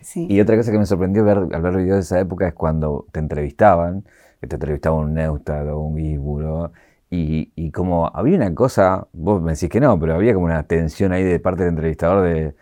[0.00, 0.28] Sí.
[0.30, 3.06] Y otra cosa que me sorprendió ver, al ver videos de esa época es cuando
[3.10, 4.04] te entrevistaban,
[4.40, 6.72] que te entrevistaba un Neustad o un Guisburo,
[7.10, 10.62] y, y como había una cosa, vos me decís que no, pero había como una
[10.62, 12.54] tensión ahí de parte del entrevistador de,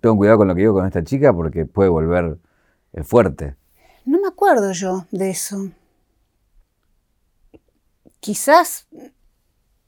[0.00, 2.38] tengo cuidado con lo que digo con esta chica porque puede volver
[2.92, 3.56] eh, fuerte.
[4.04, 5.70] No me acuerdo yo de eso.
[8.20, 8.86] Quizás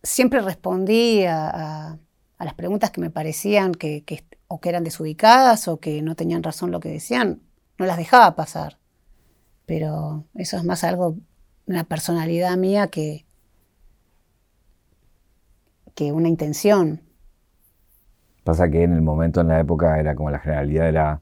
[0.02, 1.98] siempre respondí a,
[2.38, 6.42] las preguntas que me parecían que, que, o que eran desubicadas o que no tenían
[6.42, 7.40] razón lo que decían,
[7.78, 8.78] no las dejaba pasar.
[9.64, 11.16] Pero eso es más algo,
[11.66, 13.26] una personalidad mía que,
[15.94, 17.00] que una intención.
[18.44, 21.20] Pasa que en el momento, en la época, era como la generalidad era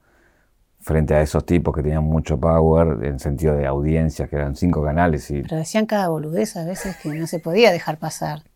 [0.81, 4.83] frente a esos tipos que tenían mucho power en sentido de audiencias, que eran cinco
[4.83, 5.31] canales.
[5.31, 5.43] Y...
[5.43, 8.43] Pero decían cada boludez a veces que no se podía dejar pasar.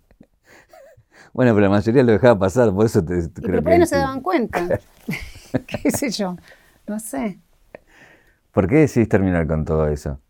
[1.33, 3.79] Bueno, pero la mayoría lo dejaba pasar, por eso te, y creo pero por ahí
[3.81, 4.69] no se daban cuenta.
[5.67, 6.37] ¿Qué sé yo?
[6.87, 7.39] No sé.
[8.53, 10.21] ¿Por qué decidís terminar con todo eso?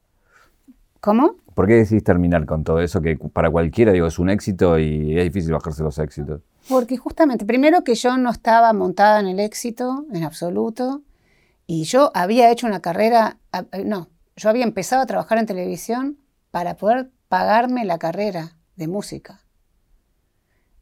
[1.01, 1.37] ¿Cómo?
[1.55, 5.19] ¿Por qué decidís terminar con todo eso que para cualquiera digo es un éxito y
[5.19, 6.41] es difícil bajarse los éxitos?
[6.69, 11.03] Porque justamente, primero que yo no estaba montada en el éxito en absoluto
[11.67, 13.39] y yo había hecho una carrera,
[13.85, 16.19] no, yo había empezado a trabajar en televisión
[16.51, 19.41] para poder pagarme la carrera de música.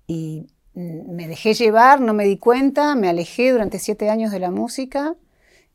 [0.07, 4.40] Y mm, me dejé llevar, no me di cuenta, me alejé durante siete años de
[4.40, 5.16] la música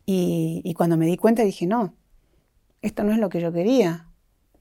[0.06, 1.94] y, cuando me di cuenta dije, no,
[2.82, 4.08] esto no es lo que yo quería.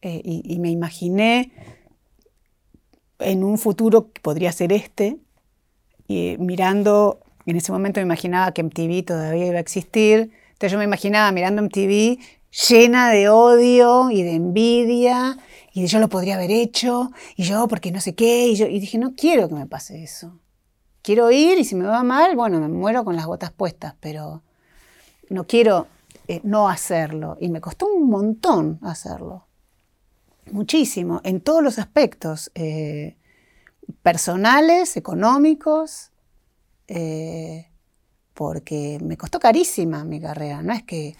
[0.03, 1.53] Eh, y, me imaginé
[3.19, 5.19] en un futuro que podría ser este,
[6.09, 10.79] y mirando, en ese momento me imaginaba que MTV todavía iba a existir, entonces yo
[10.79, 12.19] me imaginaba mirando MTV
[12.69, 15.39] llena de odio y de envidia,
[15.73, 18.67] y de yo lo podría haber hecho, y yo porque no sé qué, y, yo,
[18.67, 20.41] y dije, no quiero que me pase eso.
[21.03, 24.43] Quiero ir y si me va mal, bueno, me muero con las botas puestas, pero
[25.29, 25.87] no quiero
[26.29, 27.37] eh, no hacerlo.
[27.41, 29.47] Y me costó un montón hacerlo.
[30.51, 33.17] Muchísimo, en todos los aspectos, eh,
[34.03, 36.11] personales, económicos,
[36.89, 37.69] eh,
[38.35, 40.63] porque me costó carísima mi carrera.
[40.63, 41.17] No es que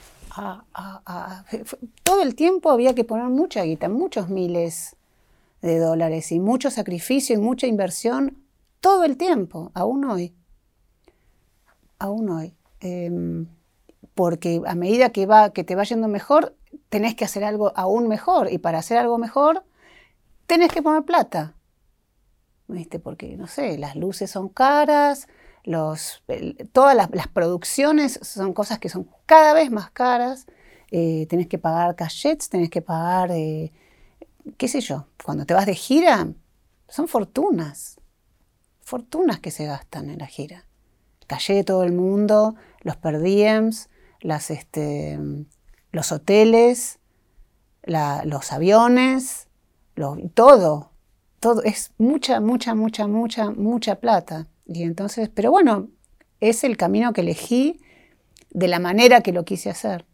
[2.03, 4.97] todo el tiempo había que poner mucha guita, muchos miles
[5.63, 8.37] de dólares y mucho sacrificio y mucha inversión
[8.81, 10.35] todo el tiempo, aún hoy.
[11.99, 12.55] Aún hoy.
[12.81, 13.47] Em,
[14.15, 16.55] porque a medida que, va, que te va yendo mejor,
[16.89, 18.53] tenés que hacer algo aún mejor.
[18.53, 19.65] Y para hacer algo mejor,
[20.47, 21.55] tenés que poner plata.
[22.69, 22.99] ¿Viste?
[22.99, 25.29] Porque, no sé, las luces son caras,
[26.73, 30.47] todas las, producciones son cosas que son cada vez más caras.
[30.91, 33.73] Eh, tenés que pagar cachets, tenés que pagar, eh,
[34.57, 36.29] qué sé yo, cuando te vas de gira,
[36.89, 38.01] son fortunas,
[38.81, 40.67] fortunas que se gastan en la gira.
[41.27, 43.21] Callé de todo el mundo, los per
[44.21, 45.19] las, este,
[45.91, 47.01] los hoteles,
[47.83, 49.49] los aviones,
[50.35, 50.91] todo,
[51.41, 54.47] todo, es mucha, mucha, mucha, mucha, mucha plata.
[54.67, 55.89] Y entonces, pero bueno,
[56.41, 57.81] es el camino que elegí
[58.51, 60.05] de la manera que lo quise hacer.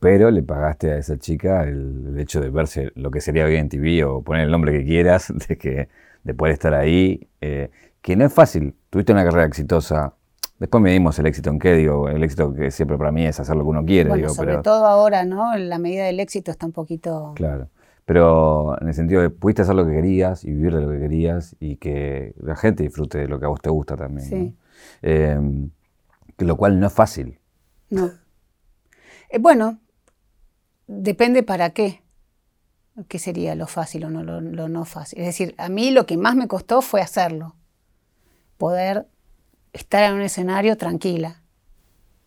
[0.00, 3.68] Pero le pagaste a esa chica el, hecho de verse lo que sería hoy en
[3.68, 5.88] TV o poner el nombre que quieras, de, que,
[6.22, 7.70] de poder estar ahí, eh,
[8.02, 8.74] que no es fácil.
[8.90, 10.14] Tuviste una carrera exitosa,
[10.58, 13.54] Después medimos el éxito en qué, digo, el éxito que siempre para mí es hacer
[13.56, 14.08] lo que uno quiere.
[14.08, 15.54] Bueno, sobre todo ahora, ¿no?
[15.58, 17.32] La medida del éxito está un poquito...
[17.36, 17.68] Claro,
[18.06, 21.00] pero en el sentido de pudiste hacer lo que querías y vivir de lo que
[21.00, 24.28] querías y que la gente disfrute de lo que a vos te gusta también.
[24.28, 24.56] Sí.
[25.02, 25.70] Em,
[26.38, 27.40] lo cual no es fácil.
[27.90, 28.12] No.
[29.28, 29.80] Eh, bueno,
[30.86, 32.02] depende para qué.
[33.08, 35.18] ¿Qué sería lo fácil o no, lo no fácil?
[35.18, 37.56] Es decir, a mí lo que más me costó fue hacerlo.
[38.56, 39.06] Poder
[39.72, 41.42] estar en un escenario tranquila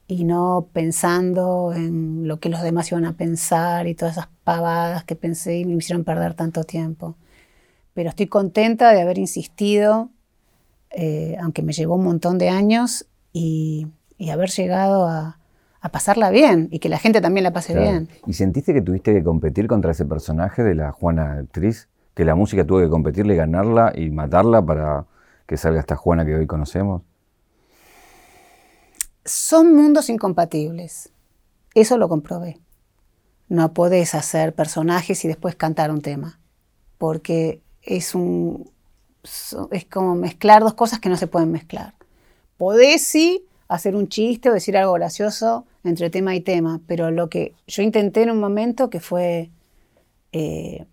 [0.10, 5.04] y no pensando en lo que los demás iban a pensar y todas esas pavadas
[5.04, 7.16] que pensé y me hicieron perder tanto tiempo.
[7.94, 10.10] Pero estoy contenta de haber insistido,
[10.90, 13.88] eh, aunque me llevó un montón de años, y,
[14.32, 15.38] haber llegado a,
[15.92, 18.10] pasarla bien y que la gente también la pase bien.
[18.26, 21.88] ¿Y sentiste que tuviste que competir contra ese personaje de la Juana actriz?
[22.16, 25.06] ¿Que la música tuvo que competirle, ganarla y matarla para
[25.46, 27.04] que salga esta Juana que hoy conocemos?
[29.30, 31.12] Son mundos incompatibles.
[31.76, 32.60] Eso lo comprobé.
[33.48, 36.40] No podés hacer personajes y después cantar un tema,
[36.98, 38.72] porque es un
[39.72, 41.94] es como mezclar dos cosas que no se pueden mezclar.
[42.58, 47.30] Podés sí hacer un chiste o decir algo gracioso entre tema y tema, pero lo
[47.30, 49.52] que yo intenté en un momento que fue
[50.32, 50.86] eh,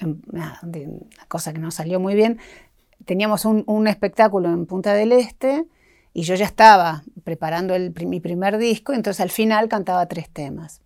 [0.00, 0.60] una,
[1.28, 2.38] cosa que no salió muy bien,
[3.04, 5.66] teníamos un espectáculo en Punta del Este
[6.14, 10.80] y yo ya estaba preparando el, mi primer disco, entonces al final cantaba tres temas.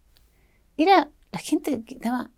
[0.76, 2.30] Era la gente que estaba...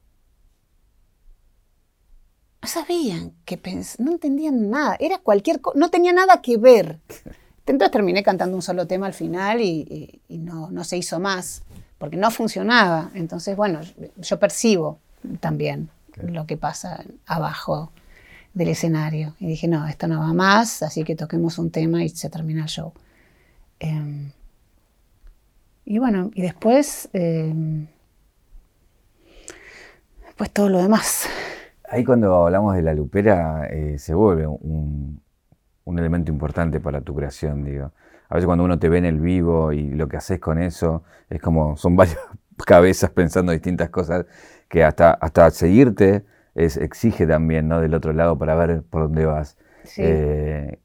[2.60, 6.98] No sabían qué pensar, no entendían nada, era cualquier cosa, no tenía nada que ver.
[7.66, 11.62] Entonces terminé cantando un solo tema al final y, no, no, se hizo más,
[11.98, 13.10] porque no funcionaba.
[13.12, 13.80] Entonces, bueno,
[14.16, 14.98] yo percibo
[15.40, 17.92] también lo que pasa abajo
[18.58, 19.36] del escenario.
[19.38, 22.62] Y dije, no, esto no va más, así que toquemos un tema y se termina
[22.62, 22.92] el show.
[23.78, 24.32] Em,
[25.84, 27.86] y bueno, y después, em,
[30.36, 31.28] pues todo lo demás.
[31.88, 35.22] Ahí cuando hablamos de la lupera eh, se vuelve un,
[35.84, 37.92] un, elemento importante para tu creación, digo.
[38.28, 41.04] A veces cuando uno te ve en el vivo y lo que haces con eso,
[41.30, 42.18] es como, son varias
[42.66, 44.26] cabezas pensando distintas cosas,
[44.68, 46.24] que hasta, hasta seguirte
[46.58, 47.80] es, exige también, ¿no?
[47.80, 49.56] Del otro lado para ver por dónde vas.
[49.96, 50.78] Eh,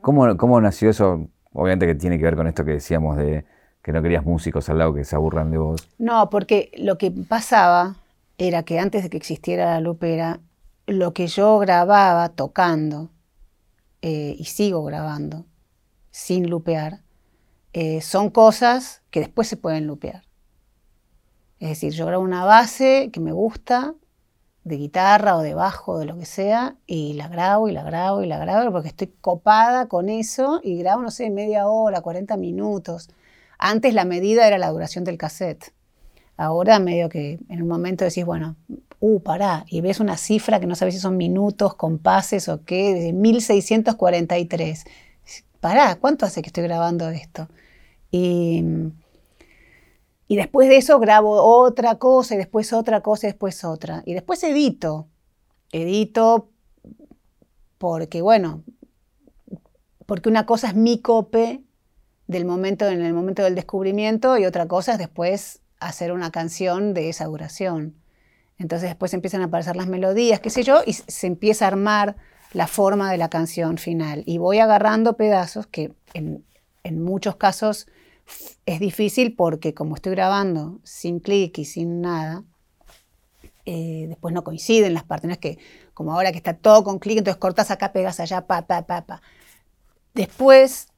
[0.00, 1.28] ¿cómo, ¿Cómo nació eso?
[1.52, 3.44] Obviamente que tiene que ver con esto que decíamos de
[3.82, 5.88] que no querías músicos al lado que se aburran de vos.
[5.98, 7.96] No, porque lo que pasaba
[8.36, 10.40] era que antes de que existiera la lupera,
[10.86, 13.10] lo que yo grababa tocando,
[14.02, 15.46] eh, y sigo grabando,
[16.10, 17.00] sin lupear,
[17.72, 20.24] eh, son cosas que después se pueden lupear.
[21.60, 23.94] Es decir, yo grabo una base que me gusta,
[24.64, 28.22] de guitarra o de bajo, de lo que sea, y la grabo y la grabo
[28.22, 32.36] y la grabo porque estoy copada con eso y grabo, no sé, media hora, 40
[32.38, 33.10] minutos.
[33.58, 35.72] Antes la medida era la duración del cassette.
[36.36, 38.56] Ahora medio que en un momento decís, bueno,
[39.00, 42.94] uh, pará, y ves una cifra que no sabes si son minutos, compases o qué,
[42.94, 44.84] de 1643.
[45.60, 47.48] Pará, ¿cuánto hace que estoy grabando esto?
[48.10, 48.64] Y,
[50.26, 54.02] y después de eso grabo otra cosa, y después otra cosa, y después otra.
[54.06, 55.08] Y después edito.
[55.72, 56.50] Edito
[57.78, 58.62] porque, bueno,
[60.06, 61.62] porque una cosa es mi cope
[62.26, 66.94] del momento, en el momento del descubrimiento, y otra cosa es después hacer una canción
[66.94, 67.94] de esa duración.
[68.58, 72.16] Entonces después empiezan a aparecer las melodías, qué sé yo, y se empieza a armar
[72.52, 74.22] la forma de la canción final.
[74.26, 76.44] Y voy agarrando pedazos que en,
[77.02, 77.86] muchos casos
[78.66, 82.44] es difícil porque como estoy grabando sin clic y sin nada,
[83.66, 85.28] eh, después no coinciden las partes.
[85.28, 85.58] No es que
[85.94, 89.06] como ahora que está todo con clic, entonces cortas acá, pegas allá, pa, pa, pa,
[89.06, 89.22] pa.
[90.14, 90.88] Después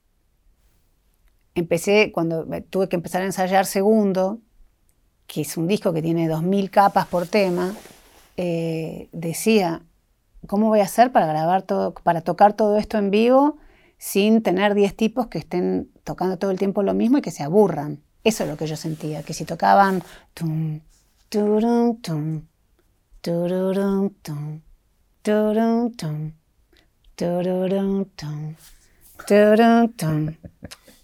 [1.54, 4.40] empecé, cuando tuve que empezar a ensayar segundo,
[5.26, 7.74] que es un disco que tiene 2.000 capas por tema,
[8.36, 9.82] eh, decía,
[10.46, 13.58] ¿cómo voy a hacer para grabar todo, para tocar todo esto en vivo
[13.98, 17.42] sin tener 10 tipos que estén tocando todo el tiempo lo mismo y que se
[17.42, 17.98] aburran?
[18.22, 20.02] Eso es lo que yo sentía, que si tocaban
[20.34, 20.80] tum,
[21.28, 22.42] turum, tum,
[23.20, 24.60] tururum, tum,
[25.22, 26.32] turum, tum,
[27.16, 28.54] tururum, tum,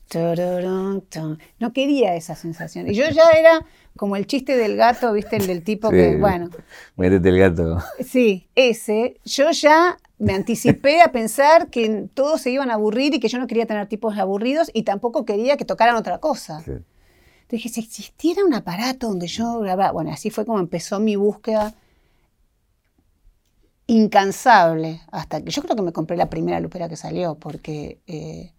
[0.08, 2.88] turum, tum, no quería esa sensación.
[2.88, 5.36] Y yo ya era como el chiste del gato, ¿viste?
[5.36, 6.48] El del tipo que, bueno.
[6.96, 7.82] Métete el gato.
[8.04, 9.16] Sí, ese.
[9.24, 13.40] Yo ya me anticipé a pensar que todos se iban a aburrir y que yo
[13.40, 16.62] no quería tener tipos aburridos y tampoco quería que tocaran otra cosa.
[17.48, 19.90] Dije, si existiera un aparato donde yo grabara.
[19.90, 21.74] Bueno, así fue como empezó mi búsqueda
[23.88, 28.52] incansable hasta que yo creo que me compré la primera lupera que salió porque eh,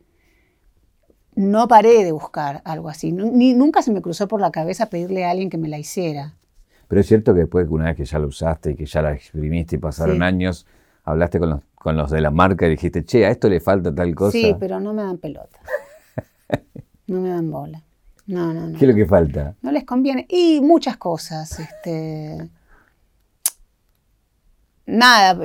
[1.34, 3.14] no paré de buscar algo así.
[3.14, 6.36] Ni, nunca se me cruzó por la cabeza pedirle a alguien que me la hiciera.
[6.90, 9.14] Pero es cierto que después, una vez que ya la usaste y que ya la
[9.14, 10.68] exprimiste y pasaron años,
[11.04, 13.94] hablaste con los, con los de la marca y dijiste, che, a esto le falta
[13.94, 14.32] tal cosa.
[14.32, 15.60] Sí, pero no me dan pelota.
[17.08, 17.82] no me dan bola.
[18.26, 18.78] No, no, no.
[18.78, 19.56] ¿Qué es lo que falta?
[19.62, 20.26] No les conviene.
[20.30, 21.60] Y muchas cosas.
[21.60, 22.50] Este...
[24.86, 25.40] Nada,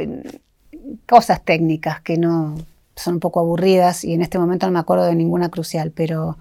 [1.06, 2.56] cosas técnicas que no,
[2.98, 6.36] son un poco aburridas y en este momento no me acuerdo de ninguna crucial, pero,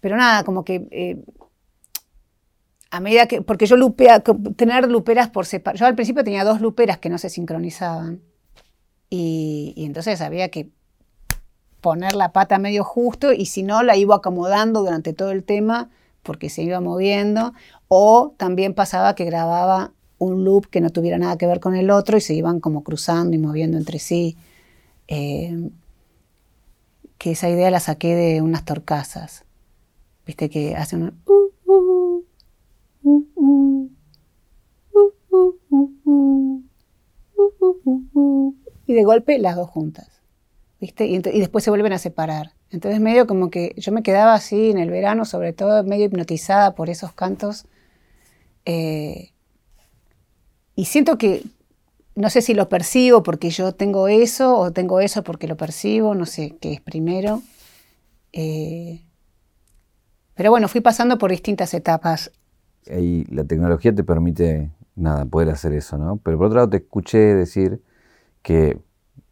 [0.00, 1.18] pero nada, como que eh,
[2.90, 4.20] a medida que, porque yo lupea,
[4.56, 8.20] tener luperas por separado, yo al principio tenía dos luperas que no se sincronizaban
[9.08, 10.70] y, entonces había que
[11.80, 15.90] poner la pata medio justo y si no la iba acomodando durante todo el tema
[16.22, 17.54] porque se iba moviendo
[17.88, 21.90] o también pasaba que grababa un loop que no tuviera nada que ver con el
[21.90, 24.36] otro y se iban como cruzando y moviendo entre sí.
[25.08, 25.70] Eh,
[27.16, 29.44] que esa idea la saqué de unas torcasas.
[30.24, 31.14] Viste que hacen
[38.86, 40.08] y de golpe las dos juntas.
[40.80, 41.06] ¿Viste?
[41.06, 42.52] Y, después se vuelven a separar.
[42.70, 46.74] Entonces medio como que yo me quedaba así en el verano, sobre todo medio hipnotizada
[46.74, 47.66] por esos cantos.
[48.64, 49.32] Eh,
[50.74, 51.44] y siento que,
[52.14, 56.14] no sé si lo percibo porque yo tengo eso o tengo eso porque lo percibo,
[56.14, 57.42] no sé qué es primero.
[58.32, 59.02] Eh,
[60.34, 62.32] pero bueno, fui pasando por distintas etapas.
[62.86, 66.16] Y la tecnología te permite, nada, poder hacer eso, ¿no?
[66.18, 67.80] Pero por otro lado te escuché decir
[68.42, 68.78] que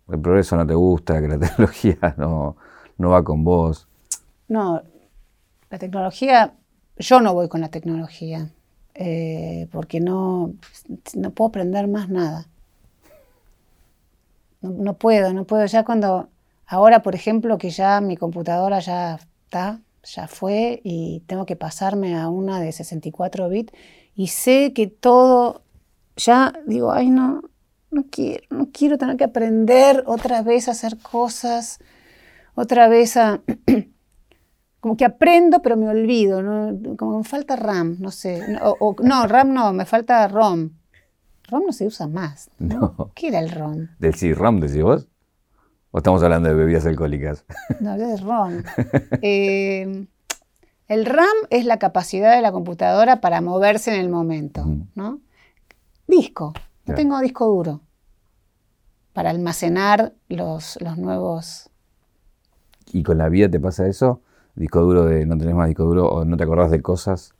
[0.08, 2.56] el progreso no te gusta, que la tecnología no,
[2.98, 3.88] no va con vos.
[4.48, 4.82] No,
[5.70, 6.54] la tecnología,
[6.98, 8.50] yo no voy con la tecnología,
[8.94, 10.54] eh, porque no,
[11.14, 12.46] no puedo aprender más nada.
[14.60, 15.66] no, no puedo, no puedo.
[15.66, 16.28] Ya cuando,
[16.66, 19.80] ahora por ejemplo, que ya mi computadora ya está,
[20.14, 23.72] ya fue y tengo que pasarme a una de 64 bits
[24.14, 25.62] y sé que todo,
[26.16, 27.42] ya digo, ay no,
[27.90, 31.78] no quiero, no quiero tener que aprender otra vez a hacer cosas,
[32.54, 33.40] otra vez a...
[34.80, 36.96] como que aprendo pero me olvido, ¿no?
[36.96, 38.40] como que me falta RAM, no sé.
[38.60, 40.70] O, no, RAM no, me falta ROM.
[41.50, 42.50] ROM no se usa más.
[42.58, 43.12] ¿no?
[43.14, 43.88] ¿Qué era el ROM?
[43.98, 45.08] ¿Del C-ROM decís vos?
[45.90, 47.44] ¿O estamos hablando de bebidas alcohólicas?
[47.80, 48.62] No, de ROM.
[49.22, 50.06] Eh,
[50.88, 54.64] el RAM es la capacidad de la computadora para moverse en el momento,
[54.94, 55.20] ¿no?
[56.06, 56.54] Disco.
[56.86, 57.82] No tengo disco duro
[59.12, 61.70] para almacenar los, los nuevos.
[62.92, 64.22] ¿Y con la vida te pasa eso?
[64.54, 67.34] ¿Disco duro de no tenés más disco duro o no te acordás de cosas?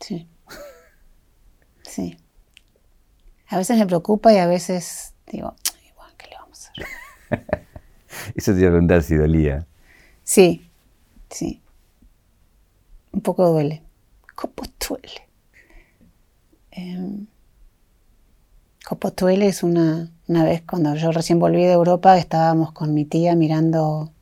[0.00, 0.28] Sí.
[1.82, 2.16] Sí.
[3.48, 5.54] A veces me preocupa y a veces digo,
[5.88, 6.86] igual, ¿qué le vamos a hacer?
[8.34, 9.66] Eso te iba a preguntar si dolía.
[10.22, 10.68] Sí,
[11.30, 11.60] sí.
[13.12, 13.82] Un poco duele.
[14.34, 14.52] ¿Cómo
[14.88, 15.28] duele?
[16.72, 17.26] Eh,
[18.84, 23.34] Copotuele es una, una vez cuando yo recién volví de Europa, estábamos con mi tía
[23.34, 24.12] mirando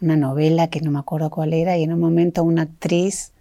[0.00, 3.32] una novela que no me acuerdo cuál era y en un momento una actriz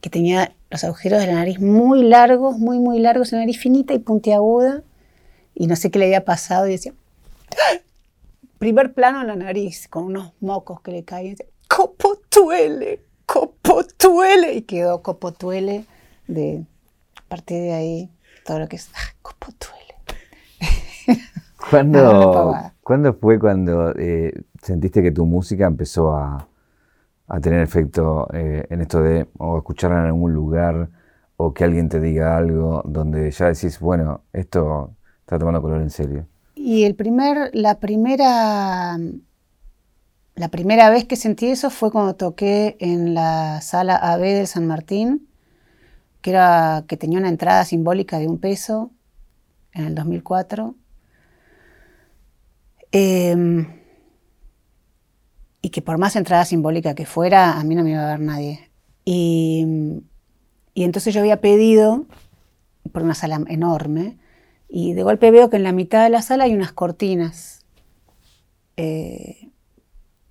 [0.00, 3.94] que tenía los agujeros de la nariz muy largos, muy, muy largos, una nariz finita
[3.94, 4.82] y puntiaguda
[5.54, 7.03] y no sé qué le había pasado y decía, ¡Ah!".
[8.58, 11.36] Primer plano en la nariz con unos mocos que le caían,
[11.68, 15.84] copotuele, copotuele y quedó copotuele
[16.26, 16.64] de
[17.16, 18.10] a partir de ahí
[18.44, 21.20] todo lo que es, ¡ah, duele!
[22.82, 24.32] ¿Cuándo, fue cuando eh,
[24.62, 26.48] sentiste que tu música empezó a,
[27.40, 30.88] tener efecto eh, en esto de o escucharla en algún lugar
[31.36, 35.90] o que alguien te diga algo donde ya decís, bueno, esto está tomando color en
[35.90, 36.26] serio?
[36.54, 38.98] Y el primer, la primera,
[40.34, 44.66] la primera vez que sentí eso fue cuando toqué en la sala AB del San
[44.66, 45.28] Martín
[46.24, 48.90] que, era, que tenía una entrada simbólica de un peso
[49.74, 50.74] en el 2004.
[52.92, 53.66] Em,
[55.60, 58.20] y que por más entrada simbólica que fuera, a mí no me iba a ver
[58.20, 58.70] nadie.
[59.04, 59.66] Y,
[60.74, 62.06] entonces yo había pedido
[62.90, 64.16] por una sala enorme
[64.76, 67.64] y de golpe veo que en la mitad de la sala hay unas cortinas.
[68.76, 69.52] Eh,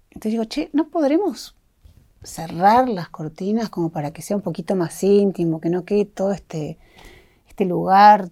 [0.09, 1.55] entonces digo, che, ¿no podremos
[2.23, 6.33] cerrar las cortinas como para que sea un poquito más íntimo, que no quede todo
[6.33, 6.77] este,
[7.47, 8.31] este lugar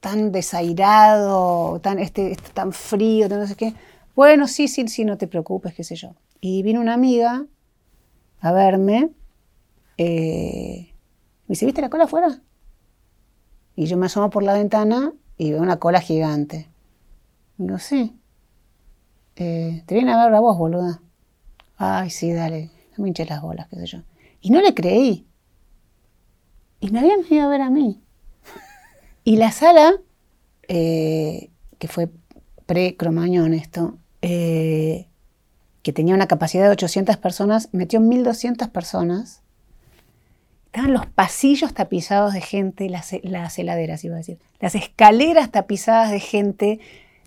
[0.00, 3.74] tan desairado, tan, este, este tan frío, no sé qué.
[4.16, 6.14] Bueno, sí, sí, sí, no te preocupes, qué sé yo.
[6.40, 7.44] Y vino una amiga
[8.40, 9.10] a verme.
[9.98, 10.94] Eh,
[11.46, 12.40] me dice, ¿viste la cola afuera?
[13.78, 16.68] Y yo me asomo por la ventana y veo una cola gigante.
[17.58, 18.18] Digo, sí.
[19.36, 21.00] Eh, te viene a ver a vos, boluda.
[21.76, 23.98] Ay, sí, dale, no me hinché las bolas, qué sé yo.
[24.40, 25.28] Y no le creí.
[26.80, 28.02] Y me habían venido a ver a mí.
[29.22, 29.92] Y la sala,
[30.66, 31.48] eh,
[31.78, 32.10] que fue
[32.66, 35.06] pre-cromañón esto, eh,
[35.84, 39.42] que tenía una capacidad de 800 personas, metió 1.200 personas.
[40.68, 46.10] Estaban los pasillos tapizados de gente, las, las heladeras, iba a decir, las escaleras tapizadas
[46.10, 46.80] de gente,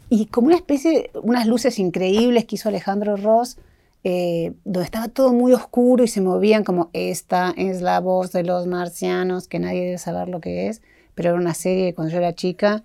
[0.10, 3.58] y como una especie, unas luces increíbles que hizo Alejandro Ross,
[4.04, 8.44] eh, donde estaba todo muy oscuro y se movían como esta es la voz de
[8.44, 10.82] los marcianos, que nadie debe saber lo que es,
[11.16, 12.84] pero era una serie cuando yo era chica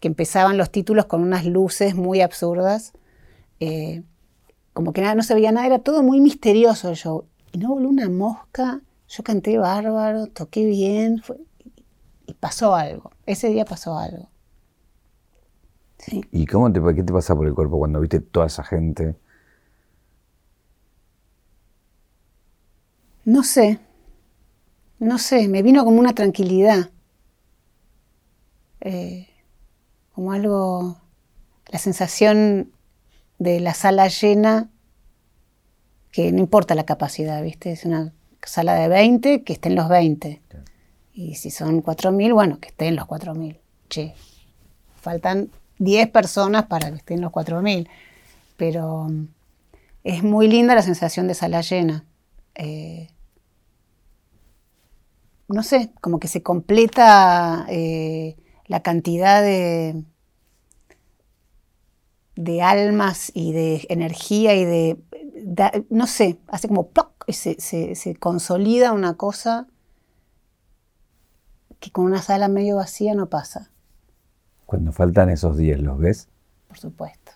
[0.00, 2.92] que empezaban los títulos con unas luces muy absurdas,
[3.60, 4.02] eh,
[4.72, 7.24] como que nada, no se veía nada, era todo muy misterioso el show.
[7.52, 11.22] Y no voló una mosca, yo canté bárbaro, toqué bien,
[12.26, 14.28] y pasó algo, ese día pasó algo.
[16.30, 19.16] ¿Y cómo te, qué te pasa por el cuerpo cuando viste toda esa gente?
[23.24, 23.80] No sé,
[24.98, 26.90] no sé, me vino como una tranquilidad,
[28.80, 29.28] eh,
[30.12, 30.96] como algo,
[31.66, 32.72] la sensación
[33.38, 34.70] de la sala llena,
[36.12, 37.72] que no importa la capacidad, ¿viste?
[37.72, 38.14] Es una
[38.46, 40.40] sala de 20, que estén los 20.
[41.12, 43.58] Y si son 4.000, bueno, que estén los 4.000.
[43.88, 44.14] Che,
[45.00, 47.88] faltan 10 personas para que estén los 4.000.
[48.56, 49.28] Pero mm,
[50.04, 52.04] es muy linda la sensación de sala llena.
[52.54, 53.08] Eh,
[55.48, 58.36] no sé, como que se completa eh,
[58.66, 60.02] la cantidad de,
[62.34, 64.98] de almas y de energía y de,
[65.88, 67.15] no sé, hace como ¡ploc!
[67.32, 69.66] Se, se, consolida una cosa
[71.80, 73.70] que con una sala medio vacía no pasa.
[74.64, 76.28] Cuando faltan esos 10, ¿los ves?
[76.68, 77.32] Por supuesto.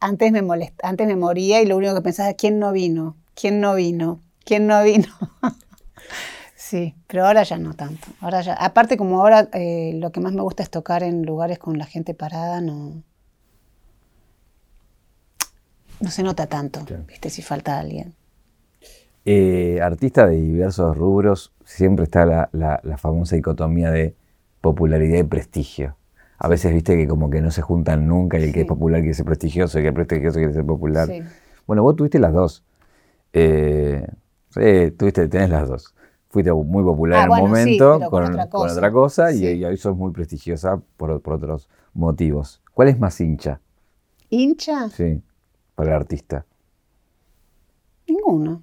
[0.00, 3.16] Antes me molesta, antes me moría y lo único que pensaba es quién no vino,
[3.34, 5.08] quién no vino, quién no vino.
[6.56, 8.08] sí, pero ahora ya no tanto.
[8.20, 11.58] Ahora ya, aparte como ahora eh, lo que más me gusta es tocar en lugares
[11.58, 13.02] con la gente parada, no,
[16.00, 17.30] no se nota tanto, ¿viste?
[17.30, 18.14] Si falta alguien.
[19.24, 24.14] Eh, artista de diversos rubros, siempre está la, famosa dicotomía de
[24.60, 25.96] popularidad y prestigio.
[26.38, 29.00] A veces viste que como que no se juntan nunca y el que es popular
[29.00, 31.08] quiere ser prestigioso y el que es prestigioso quiere ser popular.
[31.66, 32.64] Bueno, vos tuviste las dos.
[33.32, 34.04] Eh,
[34.50, 35.94] sí, tuviste, tenés las dos.
[36.28, 40.80] Fuiste muy popular ah, en un momento con, otra cosa, y, hoy sos muy prestigiosa
[40.96, 42.60] por, por otros motivos.
[42.74, 43.60] ¿Cuál es más hincha?
[44.30, 44.88] ¿Hincha?
[44.88, 45.22] Sí
[45.74, 46.44] para el artista?
[48.06, 48.62] Ninguno.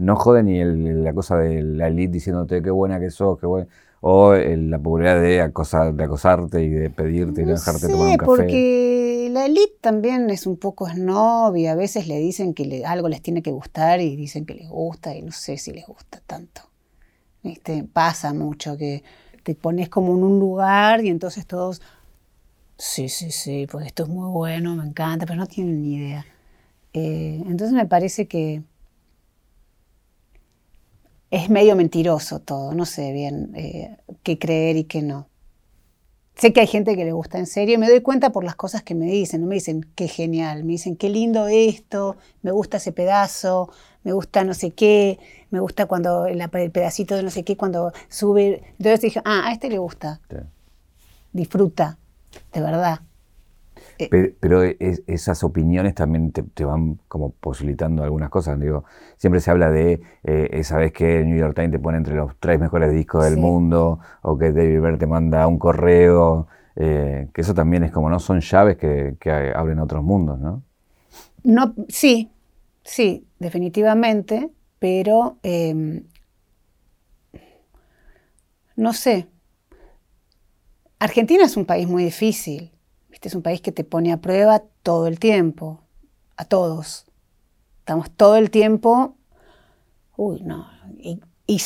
[0.00, 3.68] No jode ni la cosa de la elite diciéndote qué buena que sos, qué buena.
[4.00, 8.16] O la popularidad de, acosar, de acosarte y de pedirte y de dejarte tomar un
[8.16, 8.26] café.
[8.26, 13.10] porque la elite también es un poco snob y a veces le dicen que algo
[13.10, 16.22] les tiene que gustar y dicen que les gusta y no sé si les gusta
[16.26, 16.62] tanto.
[17.42, 17.84] ¿Viste?
[17.84, 19.04] Pasa mucho que
[19.42, 21.82] te pones como en un lugar y entonces todos,
[22.78, 26.24] sí, sí, sí, pues esto es muy bueno, me encanta, pero no tienen ni idea.
[26.94, 28.62] Eh, entonces me parece que
[31.30, 35.28] es medio mentiroso todo, no sé bien eh, qué creer y qué no.
[36.34, 38.56] Sé que hay gente que le gusta en serio y me doy cuenta por las
[38.56, 39.42] cosas que me dicen.
[39.42, 43.70] No me dicen qué genial, me dicen qué lindo esto, me gusta ese pedazo,
[44.04, 45.18] me gusta no sé qué,
[45.50, 48.62] me gusta cuando el, pedacito de no sé qué, cuando sube.
[48.78, 50.20] Entonces dije, ah, a este le gusta.
[51.32, 51.98] Disfruta
[52.52, 53.00] de verdad.
[54.00, 58.58] Eh, pero, esas opiniones también te, van como posibilitando algunas cosas.
[58.58, 58.84] Digo,
[59.16, 62.36] siempre se habla de, eh, ¿sabes que El New York Times te pone entre los
[62.38, 66.46] tres mejores discos del mundo, o que David Byrne te manda un correo,
[66.76, 68.18] eh, que eso también es como, ¿no?
[68.20, 70.62] Son llaves que, abren otros mundos, ¿no?
[71.42, 72.30] No, sí,
[72.82, 76.04] sí, definitivamente, pero em,
[78.76, 79.28] no sé,
[80.98, 82.70] Argentina es un país muy difícil,
[83.20, 83.28] ¿viste?
[83.28, 85.82] es un país que te pone a prueba todo el tiempo,
[86.36, 87.04] a todos.
[87.80, 89.16] Estamos todo el tiempo,
[90.16, 90.66] uy, no,
[90.96, 91.58] y, y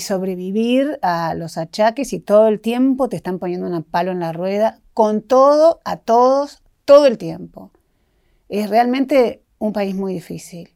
[0.00, 4.32] sobrevivir a los achaques y todo el tiempo te están poniendo un palo en la
[4.32, 7.72] rueda, con todo, a todos, todo el tiempo.
[8.48, 10.70] Es realmente un país muy difícil.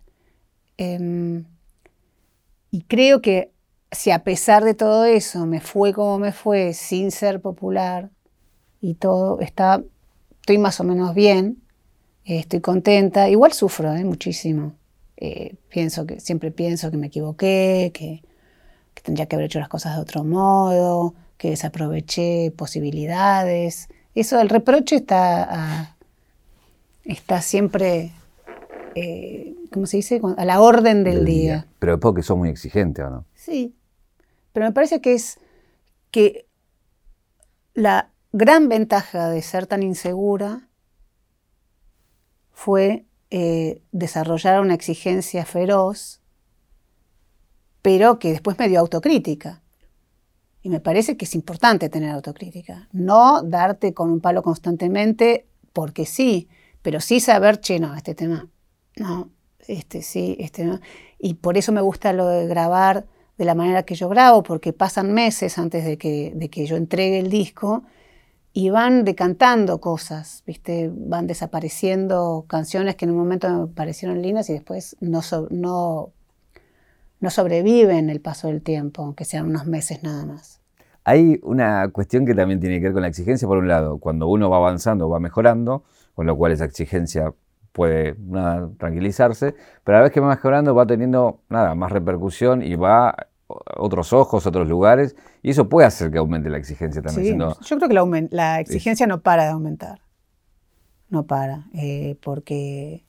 [0.78, 1.44] Em,
[2.72, 3.52] y creo que
[3.92, 8.10] si a pesar de todo eso me fue como me fue, sin ser popular
[8.82, 9.82] y todo, está,
[10.40, 11.62] estoy más o menos bien,
[12.24, 14.74] eh, estoy contenta, igual sufro eh, muchísimo.
[15.16, 18.22] Eh, pienso que, siempre pienso que me equivoqué, que,
[19.02, 23.88] tendría que haber hecho las cosas de otro modo, que desaproveché posibilidades.
[24.14, 25.96] Eso, el reproche está,
[27.04, 28.12] está siempre,
[29.72, 30.20] ¿cómo se dice?
[30.36, 31.34] A la orden del, día.
[31.34, 31.66] día.
[31.80, 33.24] Pero es porque sos muy exigente, ¿o no?
[33.34, 33.74] Sí,
[34.52, 35.40] pero me parece que es
[36.12, 36.46] que
[37.74, 40.68] la gran ventaja de ser tan insegura
[42.50, 46.20] fue eh, desarrollar una exigencia feroz,
[47.82, 49.62] pero que después me dio autocrítica.
[50.62, 52.88] Y me parece que es importante tener autocrítica.
[52.92, 56.48] No darte con un palo constantemente porque sí,
[56.82, 58.48] pero sí saber, che, no, este tema,
[58.96, 59.30] no,
[59.66, 60.80] este sí, este no.
[61.18, 63.06] Y por eso me gusta lo de grabar
[63.38, 66.76] de la manera que yo grabo, porque pasan meses antes de que, de que yo
[66.76, 67.82] entregue el disco
[68.52, 70.90] y van decantando cosas, ¿viste?
[70.94, 75.22] van desapareciendo canciones que en un momento me parecieron lindas y después no,
[77.30, 80.60] sobreviven el paso del tiempo, aunque sean unos meses nada más.
[81.04, 84.28] Hay una cuestión que también tiene que ver con la exigencia, por un lado, cuando
[84.28, 85.82] uno va avanzando, va mejorando,
[86.14, 87.32] con lo cual esa exigencia
[87.72, 88.14] puede
[88.78, 93.16] tranquilizarse, pero a la vez que va mejorando va teniendo nada, más repercusión y va
[93.76, 97.38] otros ojos, otros lugares, y eso puede hacer que aumente la exigencia también.
[97.38, 100.00] Yo creo que la, la exigencia no para de aumentar,
[101.08, 103.04] no para, eh, porque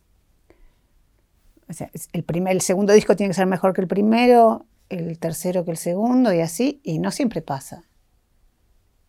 [2.12, 5.72] el, primer, el segundo disco tiene que ser mejor que el primero, el tercero que
[5.72, 7.84] el segundo y así, y no siempre pasa.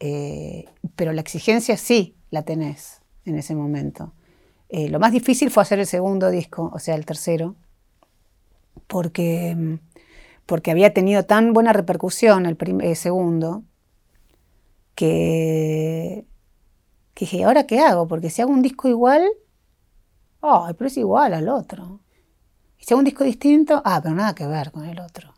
[0.01, 0.67] Eh,
[0.97, 4.13] pero la exigencia sí la tenés en ese momento.
[4.69, 7.55] Eh, lo más difícil fue hacer el segundo disco, o sea, el tercero,
[8.87, 9.79] porque,
[10.47, 13.65] porque había tenido tan buena repercusión el, eh, segundo
[14.95, 16.27] que,
[17.15, 18.07] que dije, ¿ahora qué hago?
[18.07, 19.27] Porque si hago un disco igual,
[20.41, 22.01] ay, pero es igual al otro.
[22.79, 25.35] Y si hago un disco distinto, ah, pero nada que ver con el otro.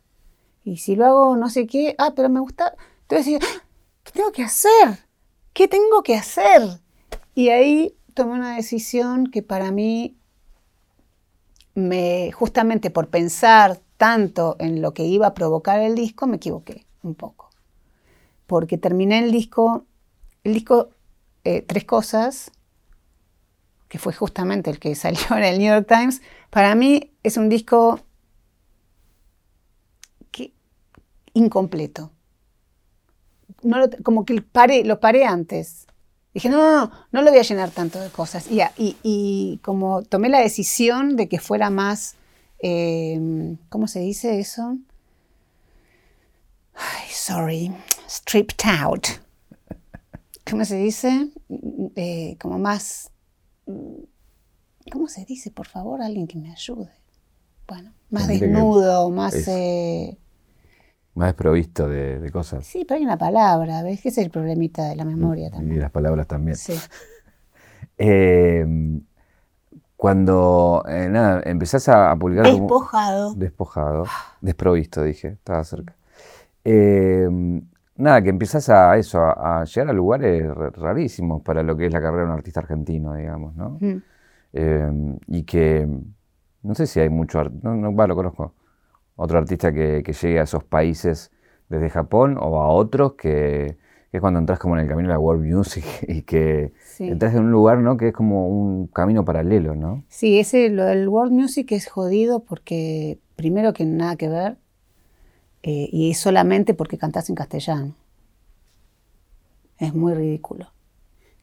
[0.65, 2.75] Y si lo hago no sé qué, ah, pero me gusta.
[3.03, 3.63] Entonces, ah,
[4.03, 5.07] ¿qué tengo que hacer?
[5.57, 6.83] ¿qué tengo que hacer?
[7.35, 10.19] Y ahí tomé una decisión que para mí,
[11.75, 16.87] me, justamente por pensar tanto en lo que iba a provocar el disco, me equivoqué
[17.03, 17.51] un poco.
[18.47, 19.87] Porque terminé el disco,
[20.45, 20.91] el disco
[21.45, 22.53] eh, Tres Cosas,
[23.89, 27.49] que fue justamente el que salió en el New York Times, para mí es un
[27.49, 28.01] disco
[31.37, 32.13] incompleto.
[34.03, 34.35] como que
[34.85, 35.87] lo paré antes.
[36.33, 38.49] Dije, no, no, no, no lo voy a llenar tanto de cosas.
[38.51, 42.17] Y, como tomé la decisión de que fuera más,
[42.59, 44.79] eh, ¿cómo se dice eso?
[46.75, 47.73] Ay, sorry,
[48.09, 49.07] stripped out.
[50.49, 51.31] ¿Cómo se dice?
[51.97, 53.11] Eh, como más,
[54.93, 55.51] ¿cómo se dice?
[55.51, 56.91] Por favor, alguien que me ayude.
[57.67, 59.35] Bueno, más desnudo, más...
[59.49, 60.17] Eh,
[61.15, 62.67] más desprovisto de, cosas.
[62.67, 64.03] Sí, pero hay una palabra, ¿ves?
[64.03, 65.79] Que es el problemita de la memoria también.
[65.79, 66.57] Y las palabras también.
[66.57, 66.75] Sí.
[69.97, 72.45] Cuando, eh, nada, empezás a, publicar...
[72.45, 73.35] Despojado.
[73.35, 74.05] despojado.
[74.43, 75.95] Desprovisto, dije, estaba cerca.
[76.65, 77.63] Em,
[77.97, 82.01] nada, que empezás a eso, a, llegar a lugares rarísimos para lo que es la
[82.01, 83.79] carrera de un artista argentino, digamos, ¿no?
[83.81, 84.03] Mm.
[84.53, 85.89] Em, y que,
[86.63, 88.55] no sé si hay mucho, no, no, lo conozco
[89.17, 91.33] otro artista que, llegue a esos países
[91.69, 93.79] desde Japón o a otros que,
[94.13, 97.45] es cuando entras como en el camino de la world music y que entras en
[97.45, 97.97] un lugar ¿no?
[97.97, 100.05] que es como un camino paralelo, ¿no?
[100.09, 104.57] Sí, ese, lo del world music es jodido porque primero que nada que ver
[105.63, 107.95] eh, y es solamente porque cantás en castellano.
[109.79, 110.69] Es muy ridículo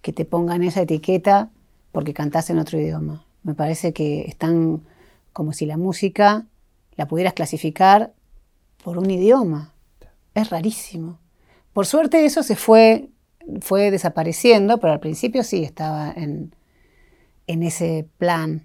[0.01, 1.49] que te pongan esa etiqueta
[1.91, 3.26] porque cantás en otro idioma.
[3.43, 4.82] Me parece que están
[5.32, 6.45] como si la música
[6.95, 8.14] la pudieras clasificar
[8.84, 9.74] por un idioma.
[10.34, 11.20] Es rarísimo.
[11.74, 13.10] Por suerte eso se fue,
[13.62, 16.54] fue desapareciendo, pero al principio sí estaba en,
[17.48, 18.64] ese plan.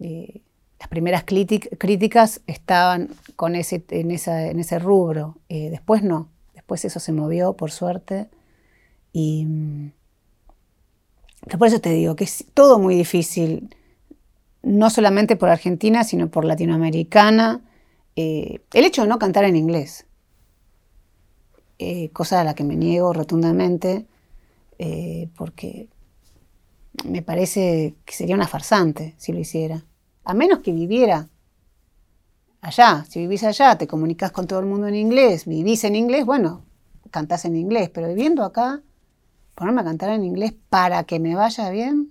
[0.00, 0.40] Eh,
[0.78, 5.38] las primeras críticas estaban con ese, en, en ese rubro.
[5.48, 6.28] Eh, después no.
[6.54, 8.28] Después eso se movió, por suerte.
[9.12, 9.92] Y mm,
[11.58, 13.74] por eso te digo que es todo muy difícil
[14.62, 17.60] no solamente por Argentina, sino por latinoamericana.
[18.16, 20.06] Eh, el hecho de no cantar en inglés,
[21.78, 24.06] eh, cosa a la que me niego rotundamente,
[24.78, 25.88] eh, porque
[27.04, 29.84] me parece que sería una farsante si lo hiciera.
[30.24, 31.28] A menos que viviera
[32.60, 33.04] allá.
[33.08, 36.62] Si vivís allá, te comunicas con todo el mundo en inglés, vivís en inglés, bueno,
[37.10, 38.82] cantás en inglés, pero viviendo acá,
[39.54, 42.10] ponerme a cantar en inglés para que me vaya bien.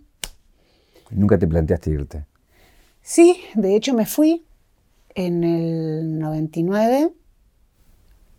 [1.11, 2.26] ¿Nunca te planteaste irte?
[3.01, 4.45] Sí, de hecho me fui
[5.13, 7.11] en el 99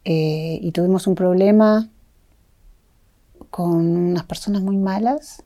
[0.08, 1.90] eh, y tuvimos un problema
[3.50, 5.42] con unas personas muy malas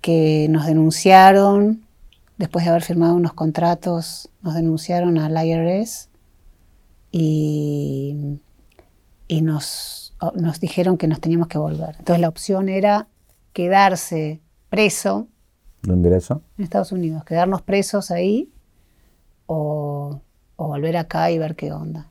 [0.00, 1.84] que nos denunciaron,
[2.38, 6.08] después de haber firmado unos contratos, nos denunciaron al IRS
[7.12, 8.40] y,
[9.28, 11.96] y nos, nos dijeron que nos teníamos que volver.
[11.98, 13.08] Entonces la opción era
[13.52, 14.40] quedarse
[14.70, 15.28] preso
[15.84, 16.42] ¿Dónde era eso?
[16.56, 18.50] En Estados Unidos, quedarnos presos ahí
[19.46, 20.20] o,
[20.56, 22.10] volver acá y ver qué onda.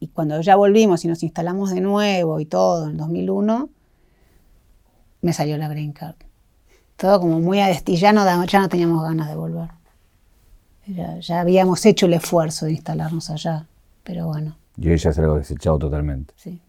[0.00, 3.68] Y cuando ya volvimos y nos instalamos de nuevo y todo, en 2001,
[5.20, 6.16] me salió la green card.
[6.96, 9.68] Todo como muy a destino, ya no, ya no teníamos ganas de volver.
[10.86, 13.66] Ya, habíamos hecho el esfuerzo de instalarnos allá,
[14.02, 14.56] pero bueno.
[14.76, 16.32] Y ya es algo desechado totalmente.
[16.36, 16.60] Sí.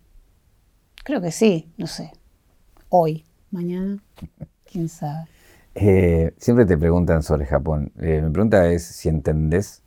[1.04, 2.12] Creo que sí, no sé.
[2.90, 4.04] Hoy, mañana,
[4.72, 5.26] quién sabe.
[5.74, 7.94] Eh, siempre te preguntan sobre Japón.
[8.00, 9.82] Eh, mi pregunta es si entendés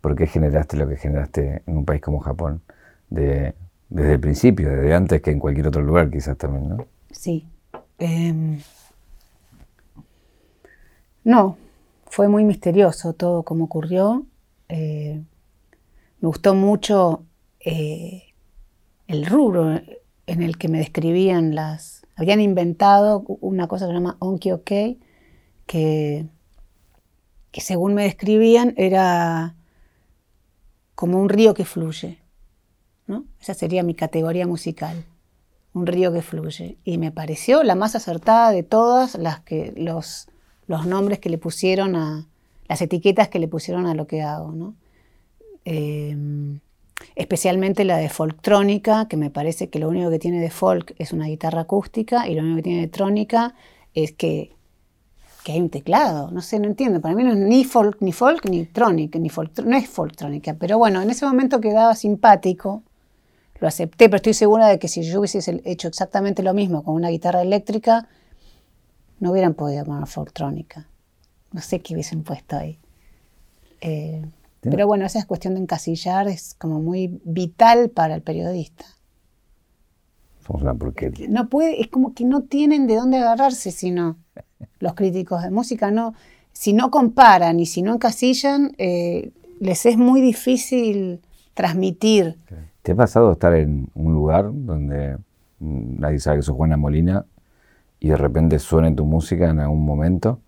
[0.00, 2.60] por qué generaste lo que generaste en un país como Japón,
[3.14, 6.86] desde el principio, desde antes que en cualquier otro lugar quizás también, ¿no?
[7.10, 7.46] Sí.
[7.98, 8.60] Em,
[11.22, 11.56] no,
[12.06, 14.26] fue muy misterioso todo como ocurrió.
[14.68, 15.22] Eh,
[16.20, 17.24] me gustó mucho
[17.60, 19.80] el rubro
[20.26, 22.06] en el que me describían las...
[22.16, 24.70] Habían inventado una cosa que se llama Onki OK,
[25.66, 26.26] que,
[27.52, 29.56] según me describían era
[30.94, 32.18] como un río que fluye.
[33.06, 33.24] ¿No?
[33.40, 35.04] Esa sería mi categoría musical,
[35.72, 36.78] un río que fluye.
[36.84, 40.28] Y me pareció la más acertada de todas las que, los,
[40.66, 42.26] los nombres que le pusieron a,
[42.68, 44.52] las etiquetas que le pusieron a lo que hago.
[44.52, 44.74] ¿no?
[45.64, 46.60] Em,
[47.16, 51.12] especialmente la de folktrónica, que me parece que lo único que tiene de folk es
[51.12, 53.54] una guitarra acústica y lo único que tiene de trónica
[53.94, 54.54] es que
[55.44, 58.12] que hay un teclado, no sé, no entiendo, para mí no es ni folk, ni
[58.12, 62.82] folk, ni tronic, ni folk, no es folktrónica, pero bueno, en ese momento quedaba simpático
[63.60, 66.94] lo acepté, pero estoy segura de que si yo hubiese hecho exactamente lo mismo con
[66.94, 68.08] una guitarra eléctrica,
[69.20, 70.88] no hubieran podido poner folktrónica.
[71.52, 72.78] No sé qué hubiesen puesto ahí.
[73.80, 74.24] Eh,
[74.60, 78.86] pero bueno, esa es cuestión de encasillar, es como muy vital para el periodista.
[80.46, 81.28] Somos una porquería.
[81.28, 84.16] No puede, es como que no tienen de dónde agarrarse, sino
[84.78, 86.14] los críticos de música no,
[86.52, 91.20] si no comparan y si no encasillan, eh, les es muy difícil
[91.54, 92.38] transmitir.
[92.84, 95.16] ¿Te ha pasado estar en un lugar donde
[95.58, 97.24] nadie sabe que sos Juana Molina
[97.98, 100.42] y de repente suene tu música en algún momento?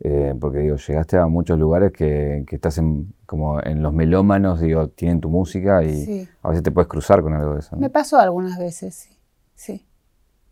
[0.00, 4.88] Eh, porque digo, llegaste a muchos lugares que, estás en, como en los melómanos, digo,
[4.88, 7.76] tienen tu música y a veces te puedes cruzar con algo de eso.
[7.76, 9.16] Me pasó algunas veces, sí,
[9.54, 9.86] sí.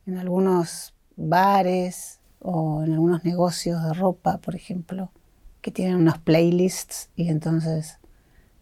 [0.07, 5.11] En algunos bares o en algunos negocios de ropa, por ejemplo,
[5.61, 7.99] que tienen unos playlists y entonces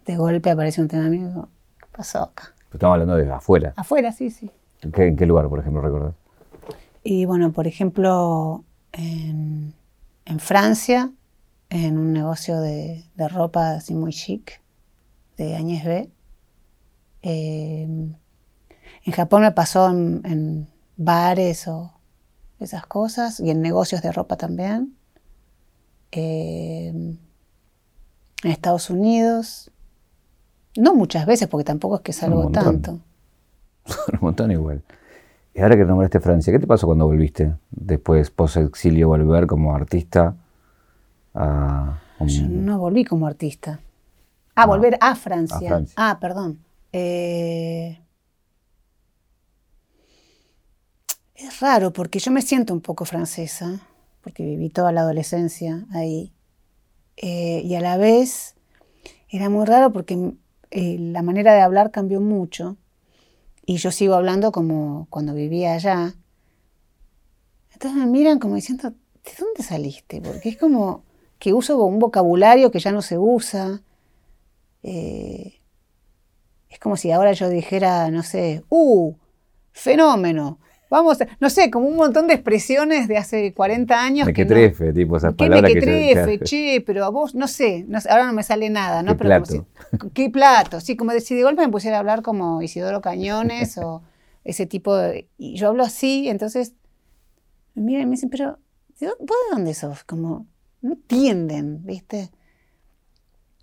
[0.07, 1.51] de golpe aparece un tema mío
[1.99, 2.55] pasó acá?
[2.73, 3.75] Estamos hablando de afuera.
[3.77, 4.49] Afuera, sí, sí.
[4.83, 6.15] ¿En qué, lugar, por ejemplo, recordás?
[7.03, 9.75] Y bueno, por ejemplo, en,
[10.39, 11.11] Francia,
[11.71, 14.61] en un negocio de, ropa así muy chic,
[15.37, 16.09] de Añez B.
[17.23, 18.15] Em,
[19.05, 21.93] en Japón me pasó en, bares o
[22.61, 24.97] esas cosas, y en negocios de ropa también.
[26.13, 27.19] Em,
[28.45, 29.73] en Estados Unidos,
[30.79, 32.93] no muchas veces, porque tampoco es que salgo tanto.
[34.13, 34.83] un montón igual.
[35.55, 37.55] Y ahora que nombraste Francia, ¿qué te pasó cuando volviste?
[37.71, 40.37] Después, post-exilio, volver como artista
[41.35, 42.01] a...
[42.21, 43.81] Yo no volví como artista.
[44.55, 45.85] Ah, volver a Francia.
[45.97, 46.59] Ah, perdón.
[46.93, 48.01] Eh,
[51.35, 53.81] es raro porque yo me siento un poco francesa,
[54.21, 56.33] porque viví toda la adolescencia ahí.
[57.17, 58.57] Eh, y a la vez
[59.29, 60.35] era muy raro porque
[60.71, 62.77] eh, la manera de hablar cambió mucho
[63.65, 66.15] y yo sigo hablando como cuando vivía allá.
[67.73, 70.21] Entonces me miran como diciendo, ¿de dónde saliste?
[70.21, 71.05] Porque es como
[71.39, 73.83] que uso un vocabulario que ya no se usa.
[74.83, 75.61] Eh,
[76.71, 79.15] es como si ahora yo dijera, no sé, ¡uh!
[79.73, 80.59] Fenómeno.
[80.91, 84.27] Vamos, no sé, como un montón de expresiones de hace 40 años.
[84.27, 88.27] Me que trefe, tipo esas palabras que trefe, che, pero a vos, no sé, ahora
[88.27, 89.13] no me sale nada, ¿no?
[89.17, 89.67] ¿Qué plato?
[90.15, 90.81] ¿Qué plato?
[90.81, 94.03] Sí, como si de golpe me pusiera a hablar como Isidoro Cañones o
[94.45, 95.29] ese tipo de...
[95.37, 96.73] Y yo hablo así, entonces
[97.79, 98.59] y me dicen, pero
[99.01, 100.05] ¿vos de dónde sos?
[100.05, 100.47] Como,
[100.83, 102.31] no entienden, ¿viste?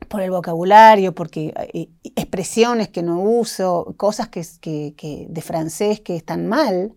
[0.07, 4.43] Por el vocabulario, porque eh, expresiones que no uso, cosas que,
[4.95, 6.93] que de francés que están mal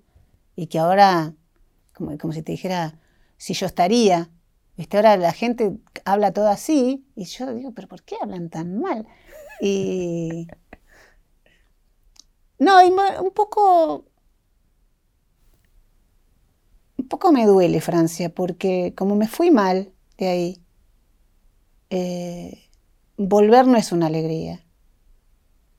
[0.58, 1.34] y que ahora,
[1.94, 2.98] como, como si te dijera,
[3.36, 4.28] si yo estaría,
[4.76, 4.96] ¿viste?
[4.96, 9.06] Ahora la gente habla todo así y yo digo, pero ¿por qué hablan tan mal?
[9.60, 10.48] Y...
[12.58, 12.80] No,
[13.22, 14.06] un poco...
[16.96, 20.62] Un poco me duele Francia, porque como me fui mal de ahí,
[21.90, 22.68] eh,
[23.16, 24.66] volver no es una alegría.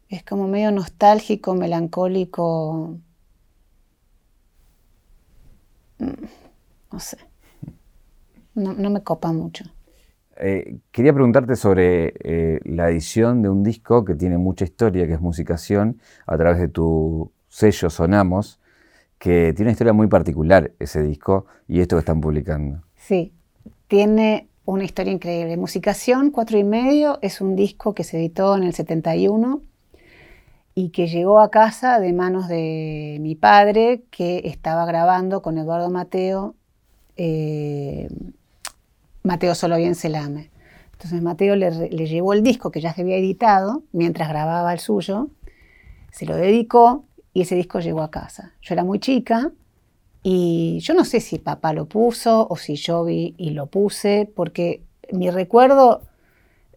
[0.08, 2.98] Es como medio nostálgico, melancólico,
[6.00, 7.18] no sé,
[8.56, 9.66] no, me copa mucho.
[10.38, 15.14] Eh, quería preguntarte sobre eh, la edición de un disco que tiene mucha historia, que
[15.14, 18.60] es Musicación, a través de tu sello Sonamos,
[19.18, 22.82] que tiene una historia muy particular ese disco y esto que están publicando.
[22.96, 23.34] Sí,
[23.88, 25.58] tiene una historia increíble.
[25.58, 29.62] Musicación, cuatro y medio, es un disco que se editó en el 71
[30.80, 35.90] y que llegó a casa de manos de mi padre, que estaba grabando con Eduardo
[35.90, 36.56] Mateo,
[37.18, 38.08] eh,
[39.24, 40.52] Mateo Solo bien Celame.
[40.94, 45.28] Entonces Mateo le, llevó el disco que ya se había editado mientras grababa el suyo,
[46.14, 47.04] se lo dedicó
[47.34, 48.54] y ese disco llegó a casa.
[48.62, 49.52] Yo era muy chica
[50.24, 54.32] y yo no sé si papá lo puso o si yo vi y lo puse,
[54.34, 56.04] porque mi recuerdo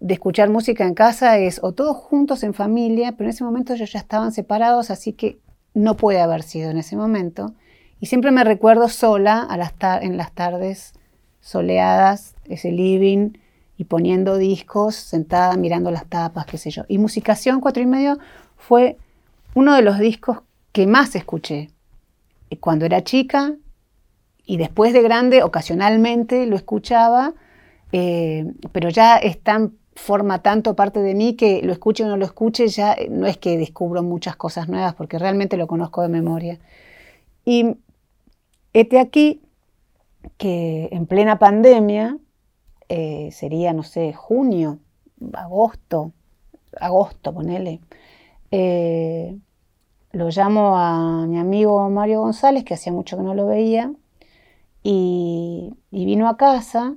[0.03, 3.72] de escuchar música en casa es o todos juntos en familia, pero en ese momento
[3.72, 5.38] ellos ya estaban separados, así que
[5.74, 7.55] no puede haber sido en ese momento.
[8.00, 10.94] Y siempre me recuerdo sola a las en las tardes
[11.40, 13.34] soleadas, ese living,
[13.76, 16.82] y poniendo discos, sentada mirando las tapas, qué sé yo.
[16.88, 18.18] Y Musicación cuatro y medio
[18.57, 18.96] fue
[19.55, 20.40] uno de los discos
[20.72, 21.70] que más escuché.
[22.59, 23.55] Cuando era chica
[24.44, 27.34] y después de grande, ocasionalmente lo escuchaba,
[27.92, 32.24] eh, pero ya están forma tanto parte de mí que lo escuche o no lo
[32.24, 36.09] escuche, ya eh, no es que descubro muchas cosas nuevas, porque realmente lo conozco de
[36.09, 36.59] memoria.
[37.45, 37.76] Y
[38.72, 39.43] este aquí
[40.38, 42.16] que en plena pandemia,
[42.88, 44.78] eh, sería, no sé, junio,
[45.32, 46.12] agosto,
[46.80, 47.80] agosto, ponele,
[48.51, 49.36] eh,
[50.12, 53.93] lo llamo a mi amigo Mario González, que hacía mucho que no lo veía,
[54.82, 56.97] y, y vino a casa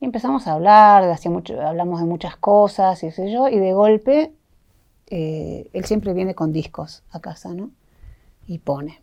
[0.00, 3.72] y empezamos a hablar, hacía mucho, hablamos de muchas cosas, y sé yo, y de
[3.72, 4.32] golpe
[5.08, 7.70] eh, él siempre viene con discos a casa, ¿no?
[8.46, 9.00] Y pone,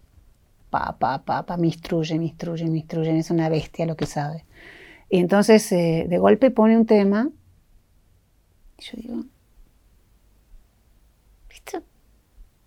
[0.70, 4.06] pa, pa, pa, pa, me instruye, me instruye, me instruye, es una bestia lo que
[4.06, 4.46] sabe.
[5.10, 7.30] Y entonces eh, de golpe pone un tema,
[8.78, 9.24] y yo digo,
[11.50, 11.84] ¿esto,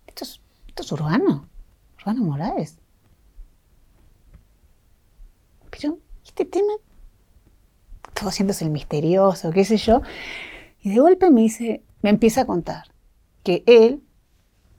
[0.06, 1.48] esto, es, esto es Urbano?
[1.98, 2.78] Urbano Morales.
[5.70, 6.72] Pero, este tema
[8.18, 10.02] todo el misterioso, qué sé yo.
[10.80, 12.84] Y de golpe me dice, me empieza a contar
[13.42, 14.02] que él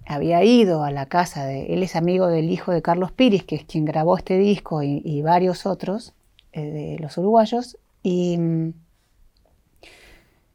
[0.06, 3.56] había ido a la casa de, él es amigo del hijo de Carlos Piris, que
[3.56, 6.14] es quien grabó este disco y, varios otros
[6.52, 8.74] eh, de los uruguayos, y mm,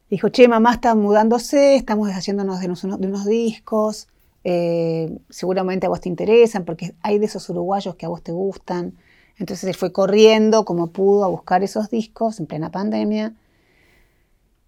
[0.09, 4.07] dijo, che, mamá está mudándose, estamos deshaciéndonos de unos, de unos discos,
[4.43, 8.31] eh, seguramente a vos te interesan, porque hay de esos uruguayos que a vos te
[8.31, 8.95] gustan.
[9.37, 13.33] Entonces él fue corriendo como pudo a buscar esos discos en plena pandemia.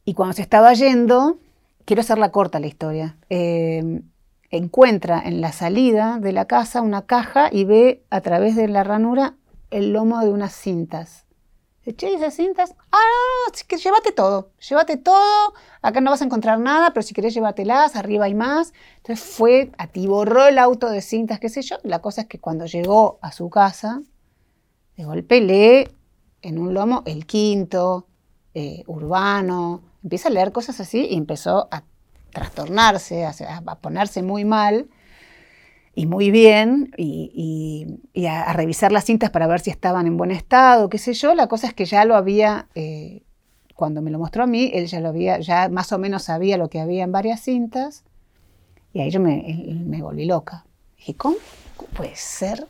[0.05, 1.39] Y cuando se estaba yendo,
[1.85, 4.01] quiero hacerla corta la historia, eh,
[4.49, 8.83] encuentra en la salida de la casa una caja y ve a través de la
[8.83, 9.35] ranura
[9.71, 11.25] el lomo de unas cintas.
[11.95, 12.97] Che, esas cintas, ah,
[13.47, 17.95] no, llévate todo, llévate todo, acá no vas a encontrar nada, pero si querés llévatelas,
[17.95, 18.73] arriba hay más.
[18.97, 21.77] Entonces fue, atiborró el auto de cintas, qué sé yo.
[21.83, 24.01] La cosa es que cuando llegó a su casa,
[24.97, 25.87] de golpe lee
[26.41, 28.07] en un lomo el quinto,
[28.53, 31.83] eh, urbano, empieza a leer cosas así y empezó a
[32.31, 34.89] trastornarse, a, ponerse muy mal
[35.93, 40.89] y muy bien, y, a, revisar las cintas para ver si estaban en buen estado,
[40.89, 41.33] qué sé yo.
[41.33, 43.23] La cosa es que ya lo había, eh,
[43.75, 46.57] cuando me lo mostró a mí, él ya lo había, ya más o menos sabía
[46.57, 48.03] lo que había en varias cintas,
[48.93, 50.65] y ahí yo me, me volví loca.
[50.97, 51.37] Dije, ¿cómo
[51.95, 52.67] puede ser?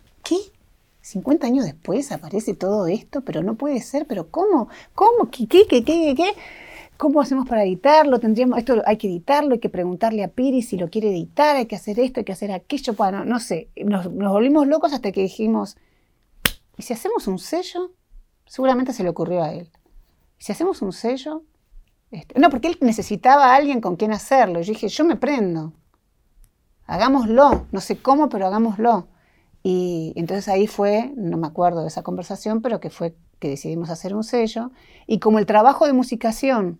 [1.07, 1.13] ¿Qué?
[1.13, 4.69] 50 años después aparece todo esto, pero no puede ser, pero ¿cómo?
[4.93, 5.29] ¿Cómo?
[5.31, 5.47] ¿Qué?
[5.47, 5.65] ¿Qué?
[5.67, 5.83] ¿Qué?
[5.83, 6.13] ¿Qué?
[6.15, 6.33] qué?
[6.97, 8.19] ¿Cómo hacemos para editarlo?
[8.19, 11.67] Tendríamos, esto hay que editarlo, hay que preguntarle a Piri si lo quiere editar, hay
[11.67, 12.93] que hacer esto, hay que hacer aquello.
[12.93, 15.77] Bueno, no sé, nos, volvimos locos hasta que dijimos,
[16.75, 17.91] ¿y si hacemos un sello?
[18.45, 19.69] Seguramente se le ocurrió a él.
[20.39, 21.43] ¿Y si hacemos un sello?
[22.09, 24.61] Este, no, porque él necesitaba a alguien con quien hacerlo.
[24.61, 25.73] Yo dije, yo me prendo.
[26.85, 27.67] Hagámoslo.
[27.71, 29.07] No sé cómo, pero hagámoslo.
[29.63, 33.89] Y entonces ahí fue, no me acuerdo de esa conversación, pero que fue que decidimos
[33.89, 34.71] hacer un sello.
[35.07, 36.79] Y como el trabajo de musicación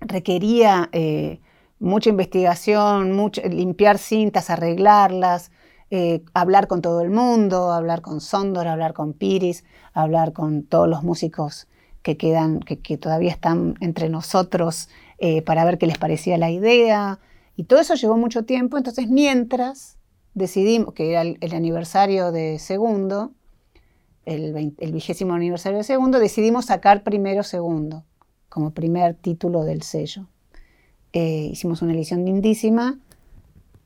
[0.00, 1.40] requería eh,
[1.78, 3.16] mucha investigación,
[3.50, 5.50] limpiar cintas, arreglarlas,
[5.90, 10.88] eh, hablar con todo el mundo, hablar con Sondor, hablar con Piris, hablar con todos
[10.88, 11.68] los músicos
[12.02, 14.88] que quedan, que, todavía están entre nosotros
[15.18, 17.18] eh, para ver qué les parecía la idea.
[17.56, 18.76] Y todo eso llevó mucho tiempo.
[18.76, 19.93] Entonces, mientras
[20.34, 23.32] decidimos, que era el, aniversario de segundo,
[24.26, 28.04] el, vigésimo aniversario de segundo, decidimos sacar primero segundo,
[28.48, 30.26] como primer título del sello.
[31.12, 32.98] Eh, hicimos una edición lindísima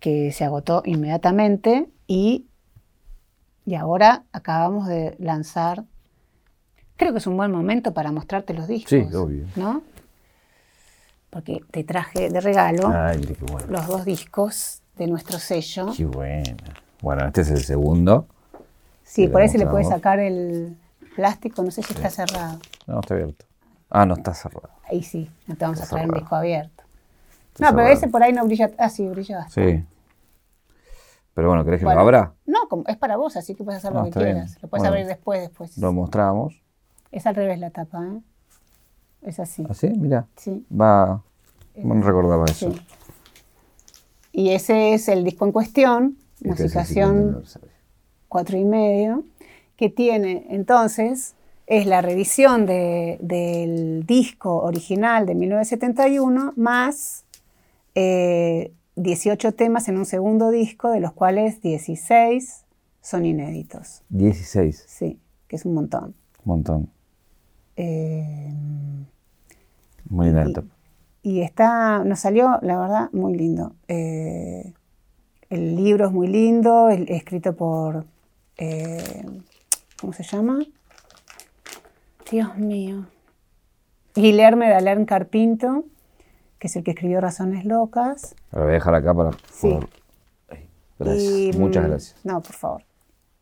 [0.00, 2.46] que se agotó inmediatamente y,
[3.66, 5.84] y ahora acabamos de lanzar,
[6.96, 8.90] creo que es un buen momento para mostrarte los discos.
[8.90, 9.46] Sí, obvio.
[9.56, 9.82] ¿No?
[11.30, 12.90] Porque te traje de regalo
[13.68, 15.86] los dos discos de nuestro sello.
[15.96, 16.56] Qué bueno.
[17.00, 18.26] Bueno, este es el segundo.
[19.04, 20.76] Sí, por ahí se le puede sacar el
[21.16, 22.58] plástico, no sé si está cerrado.
[22.86, 23.46] No, está abierto.
[23.88, 24.68] Ah, no está cerrado.
[24.90, 26.84] Ahí sí, no te vamos a traer un disco abierto.
[27.58, 28.70] no, pero ese por ahí no brilla.
[28.78, 29.78] Ah, sí, brilla bastante.
[29.78, 29.84] Sí.
[31.34, 32.34] Pero bueno, ¿querés que lo abra?
[32.46, 34.58] No, es para vos, así que puedes hacer lo que quieras.
[34.60, 35.78] Lo puedes abrir después, después.
[35.78, 36.60] Lo mostramos.
[37.12, 38.20] Es al revés la tapa, ¿eh?
[39.22, 39.64] Es así.
[39.70, 39.88] ¿Así?
[39.88, 40.26] Mira.
[40.36, 40.66] Sí.
[40.70, 41.22] Va.
[41.76, 42.72] No recordaba eso.
[42.72, 42.80] Sí.
[44.38, 47.42] Y ese es el disco en cuestión, Musicación
[48.28, 49.24] cuatro y medio,
[49.76, 51.34] que tiene entonces,
[51.66, 57.24] es la revisión del disco original de 1971 más
[57.96, 62.64] 18 eh, temas en un segundo disco, de los cuales 16
[63.02, 64.04] son inéditos.
[64.10, 64.84] 16.
[64.86, 65.18] Sí,
[65.48, 66.14] que es un montón.
[66.44, 66.90] Un montón.
[67.74, 68.52] Eh,
[70.08, 70.62] Muy inédito
[71.22, 73.74] y está, nos salió, la verdad, muy lindo.
[73.88, 74.72] Eh,
[75.50, 78.04] el libro es muy lindo, escrito por,
[78.56, 79.24] eh,
[80.00, 80.58] ¿cómo se llama?
[82.30, 83.06] Dios mío.
[84.14, 85.84] Guillermo de Alern Carpinto,
[86.58, 88.34] que es el que escribió Razones Locas.
[88.52, 89.30] Lo voy a dejar acá para...
[89.52, 89.78] Sí.
[91.56, 92.16] Muchas mm, gracias.
[92.24, 92.82] No, por favor.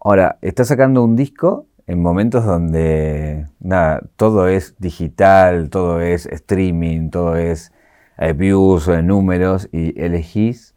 [0.00, 7.10] Ahora, está sacando un disco en momentos donde nada, todo es digital, todo es streaming,
[7.10, 7.72] todo es
[8.18, 10.74] eh, views o números y elegís,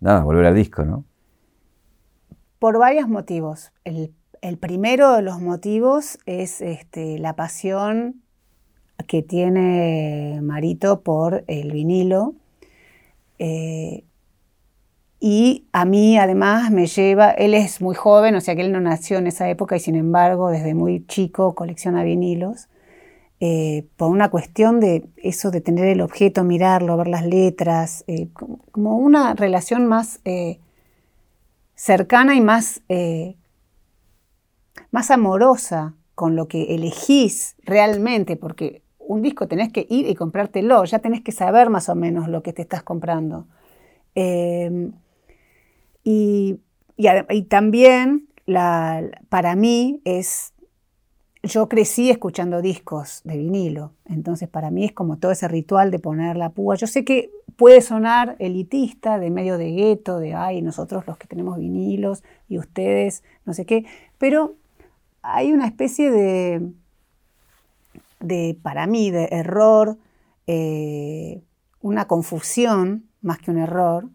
[0.00, 1.04] nada, volver al disco, ¿no?
[2.64, 3.72] por varios motivos.
[3.84, 8.22] El, primero de los motivos es este, la pasión
[9.06, 12.32] que tiene Marito por el vinilo.
[13.38, 14.04] Eh,
[15.26, 18.80] y a mí además me lleva, él es muy joven, o sea que él no
[18.80, 22.68] nació en esa época y sin embargo desde muy chico colecciona vinilos.
[23.40, 28.28] Eh, por una cuestión de eso de tener el objeto, mirarlo, ver las letras, eh,
[28.70, 30.58] como una relación más eh,
[31.74, 32.82] cercana y más,
[34.90, 40.84] más amorosa con lo que elegís realmente, porque un disco tenés que ir y comprártelo,
[40.84, 43.46] ya tenés que saber más o menos lo que te estás comprando.
[46.04, 46.60] Y,
[47.48, 48.28] también
[49.28, 50.52] para mí es
[51.42, 55.98] yo crecí escuchando discos de vinilo, entonces para mí es como todo ese ritual de
[55.98, 56.76] poner la púa.
[56.76, 61.26] Yo sé que puede sonar elitista, de medio de gueto, de, ay, nosotros los que
[61.26, 63.84] tenemos vinilos y ustedes, no sé qué,
[64.18, 64.54] pero
[65.22, 66.70] hay una especie de,
[68.20, 69.98] de para mí, de error,
[70.46, 71.42] eh,
[71.80, 74.08] una confusión, más que un error,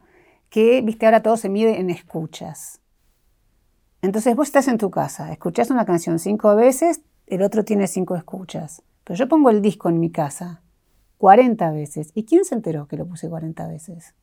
[0.50, 2.80] que, viste, ahora todo se mide en escuchas.
[4.02, 8.16] Entonces vos estás en tu casa, escuchás una canción cinco veces, el otro tiene cinco
[8.16, 8.82] escuchas.
[9.04, 10.62] Pero yo pongo el disco en mi casa
[11.20, 12.12] 40 veces.
[12.16, 14.16] ¿Y quién se enteró que lo puse 40 veces?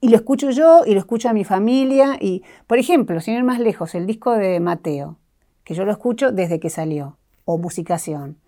[0.00, 2.18] Y lo escucho yo y lo escucho a mi familia.
[2.20, 5.18] Y, por ejemplo, sin ir más lejos, el disco de Mateo,
[5.64, 8.38] que yo lo escucho desde que salió, o Musicación.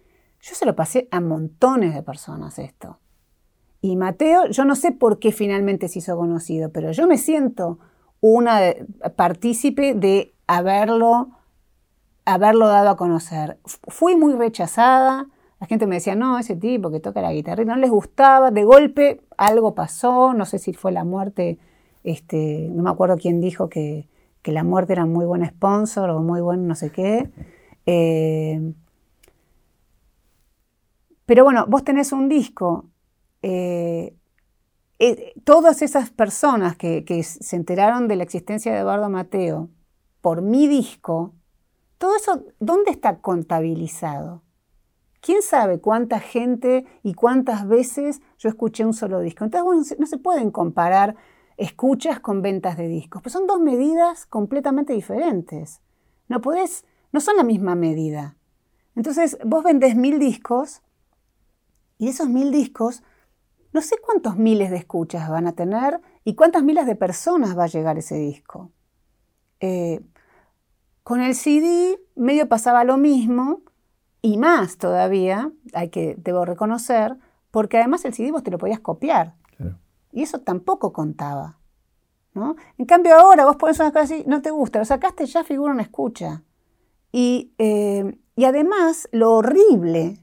[0.41, 2.99] Yo se lo pasé a montones de personas esto.
[3.83, 7.79] Y Mateo, yo no sé por qué finalmente se hizo conocido, pero yo me siento
[8.21, 8.61] una
[9.17, 11.29] partícipe de haberlo
[12.25, 13.59] haberlo dado a conocer.
[13.65, 15.27] Fui muy rechazada,
[15.61, 18.65] la gente me decía, no, ese tipo que toca la guitarra, no les gustaba, de
[18.65, 21.59] golpe algo pasó, no sé si fue la muerte,
[22.05, 24.09] este, no me acuerdo quién dijo que,
[24.45, 27.31] la muerte era muy buen sponsor o muy buen no sé qué.
[27.87, 28.73] Eh,
[31.27, 32.87] pero bueno, vos tenés un disco,
[33.43, 34.17] eh,
[34.99, 39.69] eh, todas esas personas que, se enteraron de la existencia de Eduardo Mateo
[40.21, 41.35] por mi disco,
[41.99, 44.43] todo eso, ¿dónde está contabilizado?
[45.21, 49.45] ¿Quién sabe cuánta gente y cuántas veces yo escuché un solo disco?
[49.45, 51.17] Entonces, no se pueden comparar
[51.57, 55.81] escuchas con ventas de discos, pues son dos medidas completamente diferentes.
[56.29, 58.37] No podés, no son la misma medida.
[58.95, 60.83] Entonces, vos vendés mil discos
[61.99, 63.03] y esos mil discos,
[63.73, 67.65] no sé cuántos miles de escuchas van a tener y cuántas miles de personas va
[67.65, 68.71] a llegar ese disco.
[69.61, 70.01] Eh,
[71.03, 73.63] con el CD medio pasaba lo mismo
[74.21, 77.17] y más todavía, hay que, debo reconocer,
[77.51, 79.35] porque además el CD vos te lo podías copiar.
[80.13, 81.59] Y eso tampoco contaba.
[82.35, 82.57] ¿no?
[82.79, 85.73] En cambio ahora vos pones una cosa así, no te gusta, lo sacaste ya figura
[85.73, 86.43] una escucha.
[87.11, 90.22] Y, eh, además lo horrible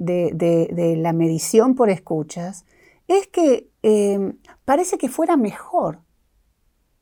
[0.00, 2.64] de, la medición por escuchas
[3.08, 4.34] es que eh,
[4.64, 6.00] parece que fuera mejor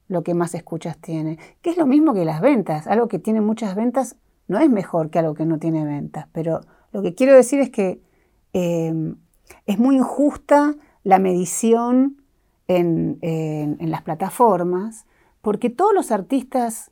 [0.08, 2.86] lo que más escuchas tiene, que es lo mismo que las ventas.
[2.86, 6.60] Algo que tiene muchas ventas no es mejor que algo que no tiene ventas, pero
[6.92, 8.00] lo que quiero decir es que
[8.54, 9.14] eh,
[9.66, 10.74] es muy injusta
[11.04, 12.22] la medición
[12.66, 13.18] en,
[13.80, 15.06] las plataformas,
[15.40, 16.90] porque todos los artistas,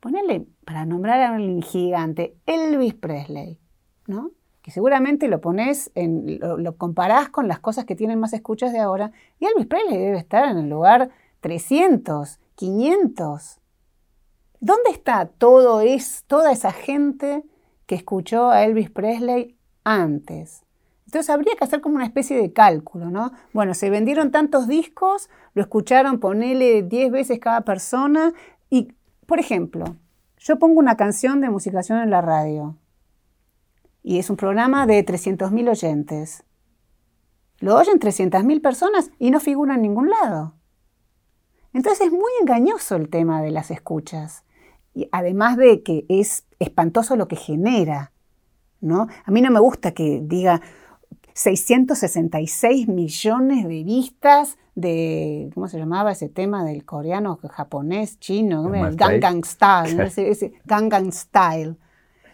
[0.00, 3.58] ponerle, para nombrar a un gigante, Elvis Presley,
[4.06, 4.32] ¿no?
[4.64, 8.72] Que seguramente lo pones, en, lo, lo comparás con las cosas que tienen más escuchas
[8.72, 11.10] de ahora, y Elvis Presley debe estar en el lugar
[11.42, 13.60] 300 500.
[14.60, 17.44] ¿Dónde está todo es, toda esa gente
[17.86, 20.62] que escuchó a Elvis Presley antes?
[21.06, 23.32] Entonces habría que hacer como una especie de cálculo, ¿no?
[23.52, 28.32] Bueno, se vendieron tantos discos, lo escucharon, ponele 10 veces cada persona
[28.70, 28.92] y,
[29.26, 29.96] por ejemplo,
[30.38, 32.76] yo pongo una canción de musicación en la radio
[34.04, 36.44] y es un programa de 300.000 oyentes.
[37.58, 40.54] Lo oyen 300.000 personas y no figura en ningún lado.
[41.72, 44.44] Entonces es muy engañoso el tema de las escuchas.
[44.92, 48.12] Y además de que es espantoso lo que genera.
[48.82, 49.08] ¿no?
[49.24, 50.60] A mí no me gusta que diga
[51.32, 58.70] 666 millones de vistas de, ¿cómo se llamaba ese tema del coreano, japonés, chino?
[58.92, 60.10] Gangnam Style,
[60.66, 61.76] Gangnam Style.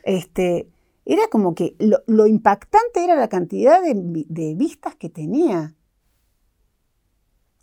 [0.02, 0.66] Este,
[1.15, 5.74] era como que lo, impactante era la cantidad de vistas que tenía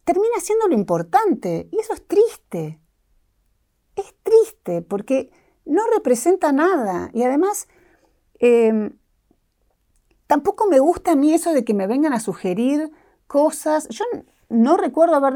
[0.07, 1.67] termina siendo lo importante.
[1.69, 2.79] Y eso es triste.
[3.93, 5.29] Es triste porque
[5.65, 7.11] no representa nada.
[7.13, 7.67] Y además,
[8.39, 8.97] em,
[10.25, 12.89] tampoco me gusta a mí eso de que me vengan a sugerir
[13.27, 13.89] cosas.
[13.89, 14.05] Yo
[14.49, 15.33] no recuerdo haber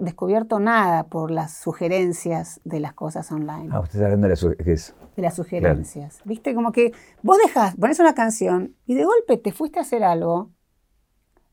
[0.00, 4.36] descubierto nada por las sugerencias de las cosas online, Ah, usted está hablando de la
[4.36, 4.94] su- ¿qué es?
[5.16, 6.20] de las sugerencias.
[6.24, 6.54] ¿Viste?
[6.54, 6.92] Como que
[7.22, 10.50] vos dejás, pones una canción y de golpe te fuiste a hacer algo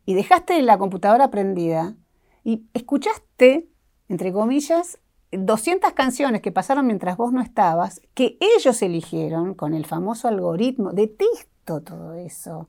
[0.06, 1.96] y dejaste la computadora prendida
[2.44, 3.68] y escuchaste,
[4.10, 4.98] entre comillas,
[5.32, 10.92] 200 canciones que pasaron mientras vos no estabas, que ellos eligieron con el famoso algoritmo.
[10.92, 12.68] Detesto todo eso.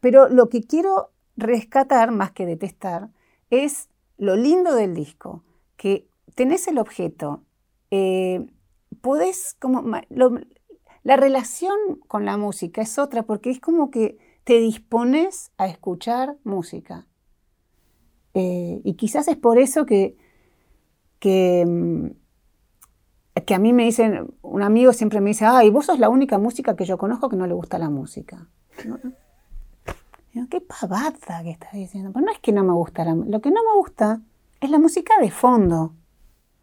[0.00, 3.10] Pero lo que quiero rescatar, más que detestar,
[3.52, 5.44] es lo lindo del disco,
[5.76, 7.42] que tenés el objeto,
[7.90, 8.46] eh,
[9.02, 9.84] podés como...
[11.02, 11.76] la relación
[12.08, 17.06] con la música es otra, porque es como que te dispones a escuchar música.
[18.32, 20.16] Eh, y quizás es por eso que,
[21.18, 22.06] que, mm,
[23.44, 26.38] que a mí me dicen, un amigo siempre me dice, ay, vos sos la única
[26.38, 28.48] música que yo conozco que no le gusta la música.
[30.48, 32.10] Qué pavada que estás diciendo.
[32.12, 34.20] Pero no es que no me gusta la Lo que no me gusta
[34.60, 35.92] es la música de fondo.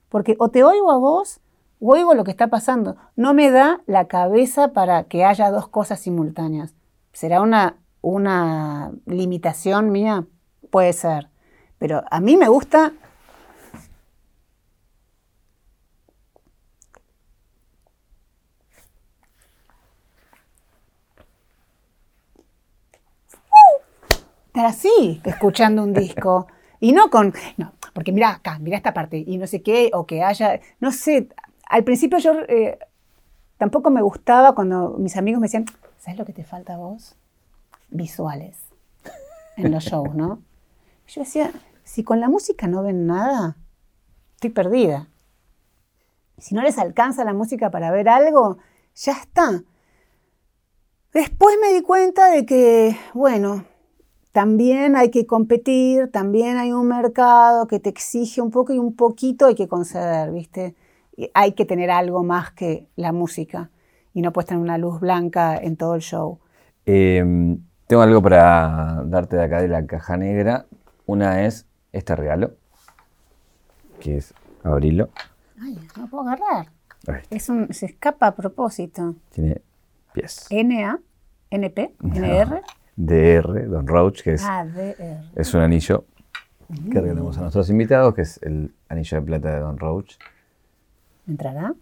[0.10, 1.40] Porque o te oigo a vos
[1.80, 2.98] o oigo lo que está pasando.
[3.16, 6.74] No me da la cabeza para que haya dos cosas simultáneas.
[7.14, 10.26] ¿Será una, una limitación mía?
[10.72, 11.30] Puede ser.
[11.78, 12.94] Pero a mí me gusta
[24.60, 26.48] estar así, escuchando un disco.
[26.82, 30.06] Y no con, no, porque mira acá, mira esta parte, y no sé qué, o
[30.06, 31.28] que haya, no sé,
[31.68, 32.80] al principio yo eh,
[33.58, 35.66] tampoco me gustaba cuando mis amigos me decían,
[35.98, 37.18] ¿sabes lo que te falta a vos?
[37.90, 38.56] Visuales
[39.58, 40.42] en los shows, ¿no?
[41.10, 41.52] Yo decía,
[41.84, 43.58] si con la música no ven nada,
[44.36, 45.10] estoy perdida.
[46.38, 48.60] Si no les alcanza la música para ver algo,
[48.96, 49.64] ya está.
[51.12, 53.66] Después me di cuenta de que, bueno,
[54.32, 58.96] también hay que competir, también hay un mercado que te exige un poco y un
[58.96, 60.76] poquito hay que conceder, ¿viste?
[61.18, 63.72] Y hay que tener algo más que la música
[64.14, 66.40] y no puedes tener una luz blanca en todo el show.
[66.86, 67.58] Eh,
[67.88, 70.68] tengo algo para darte de acá de la caja negra.
[71.08, 72.52] Una es este regalo,
[74.00, 74.34] que es
[74.64, 75.10] abrirlo.
[75.60, 76.68] Ay, no puedo agarrar.
[77.32, 79.16] Es un, se escapa a propósito.
[79.32, 79.62] tiene
[80.14, 80.48] pies.
[80.52, 81.00] NA,
[81.50, 82.62] NP, NR.
[83.00, 84.66] DR, Don Roach, que es, Ah,
[85.36, 86.06] es un anillo
[86.92, 90.16] que regalamos a nuestros invitados, que es el anillo de plata de Don Roach.
[91.28, 91.74] ¿Entrará?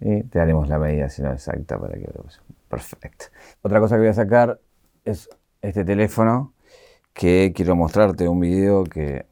[0.00, 2.24] Sí, te daremos la medida, si no exacta, para que lo
[2.68, 3.26] Perfecto.
[3.62, 4.60] Otra cosa que voy a sacar
[5.04, 5.28] es
[5.62, 6.52] este teléfono,
[7.12, 9.26] que quiero mostrarte un video que,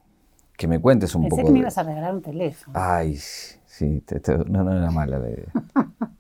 [0.57, 1.47] que me cuentes un Pensé poco.
[1.49, 2.79] que me ibas a regalar un teléfono.
[2.81, 5.53] Ay, sí, te- te- no, no era mala la idea.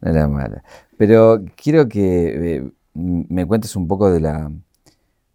[0.00, 0.62] No era mala.
[0.98, 4.50] Pero quiero que eh, me cuentes un poco de la,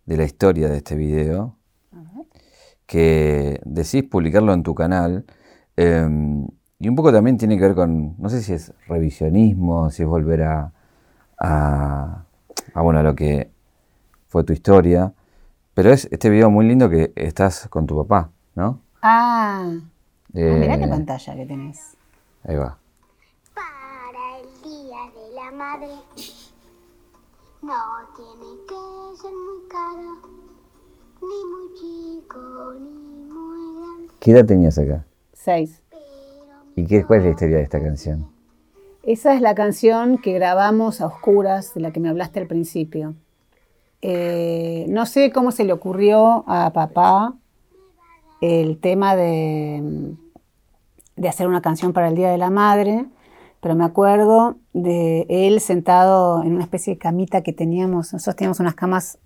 [0.06, 1.56] de la historia de este video,
[2.86, 5.26] que decís publicarlo en tu canal.
[5.78, 6.08] eh,
[6.82, 10.08] y un poco también tiene que ver con, no sé si es revisionismo, si es
[10.08, 10.72] volver a,
[11.38, 12.24] a,
[12.74, 13.52] a, bueno, a lo que
[14.28, 15.14] fue tu historia.
[15.74, 18.80] Pero es este video muy lindo que estás con tu papá, ¿no?
[19.02, 19.74] Ah, ah,
[20.34, 21.98] mirá qué Eh, pantalla que tenés.
[22.46, 22.78] Ahí va.
[23.54, 25.90] Para el día de la madre
[27.62, 27.74] no
[28.16, 30.18] tiene que ser muy caro,
[31.22, 35.06] ni muy chico, ni muy grande, ¿Qué edad tenías acá?
[35.34, 35.82] Seis.
[35.90, 36.02] pero
[36.76, 38.28] ¿Y qué, cuál es la historia de esta canción?
[39.04, 43.16] Esa es la canción que grabamos a oscuras, de la que me hablaste al principio.
[44.02, 47.34] Eh, no sé cómo se le ocurrió a papá
[48.40, 50.16] el tema de,
[51.18, 53.06] de hacer una canción para el Día de la Madre,
[53.62, 58.14] pero me acuerdo de él sentado en una especie de camita que teníamos.
[58.14, 59.18] Nosotros teníamos unas camas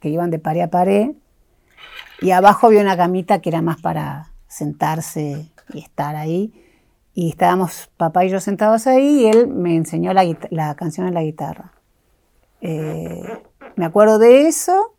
[0.00, 1.10] que iban de pared a pared
[2.20, 6.52] y abajo había una camita que era más para sentarse y estar ahí.
[7.14, 11.22] Y estábamos papá y yo sentados ahí y él me enseñó la, canción en la
[11.22, 11.72] guitarra.
[12.60, 13.22] Eh,
[13.74, 14.94] me acuerdo de eso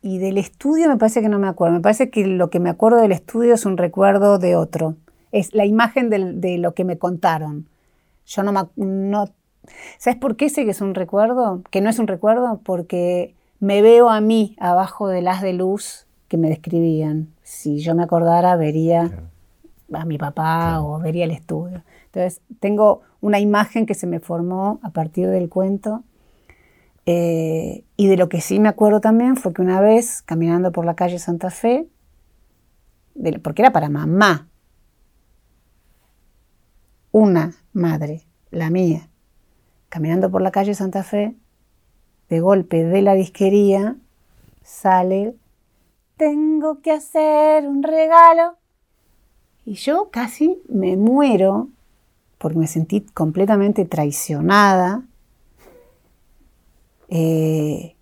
[0.00, 1.74] y del estudio me parece que no me acuerdo.
[1.74, 4.94] Me parece que lo que me acuerdo del estudio es un recuerdo de otro.
[5.32, 7.66] Es la imagen del- de lo que me contaron.
[8.26, 9.26] Yo no, me no...
[9.98, 11.62] ¿Sabes por qué sé que es un recuerdo?
[11.70, 16.06] Que no es un recuerdo porque me veo a mí abajo del haz de luz
[16.28, 17.28] que me describían.
[17.42, 19.10] Si yo me acordara, vería
[19.92, 21.82] a mi papá o vería el estudio.
[22.06, 26.02] Entonces, tengo una imagen que se me formó a partir del cuento.
[27.06, 30.84] Eh, y de lo que sí me acuerdo también fue que una vez, caminando por
[30.84, 31.86] la calle Santa Fe,
[33.14, 34.47] de- porque era para mamá,
[37.12, 39.08] una madre, la mía,
[39.88, 41.34] caminando por la calle Santa Fe,
[42.28, 43.96] de golpe de la disquería
[44.62, 45.34] sale
[46.18, 48.56] tengo que hacer un regalo.
[49.64, 51.68] Y yo casi me muero
[52.38, 55.02] porque me sentí completamente traicionada.
[57.08, 57.96] Eh,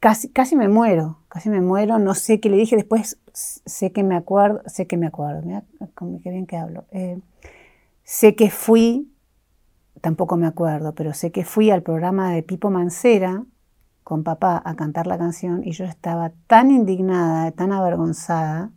[0.00, 4.02] casi, casi me muero, casi me muero, no sé qué le dije, después sé que
[4.02, 5.64] me acuerdo, sé que me acuerdo, mira
[6.22, 6.84] qué bien que hablo.
[6.90, 7.18] Eh,
[8.08, 9.12] sé que fui,
[10.00, 13.44] tampoco me acuerdo, pero sé que fui al programa de Pipo Mancera
[14.02, 18.70] con papá a cantar la canción y yo estaba tan indignada, tan avergonzada,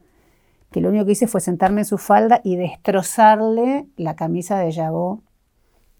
[0.69, 4.73] que lo único que hice fue sentarme en su falda y destrozarle la camisa de
[4.73, 5.21] Yabó,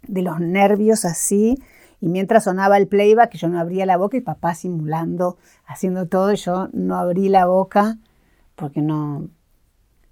[0.02, 1.58] de los nervios así,
[2.02, 6.34] y mientras sonaba el playback yo no abría la boca y papá simulando, haciendo todo,
[6.34, 7.98] y yo no abrí la boca
[8.56, 9.30] porque no,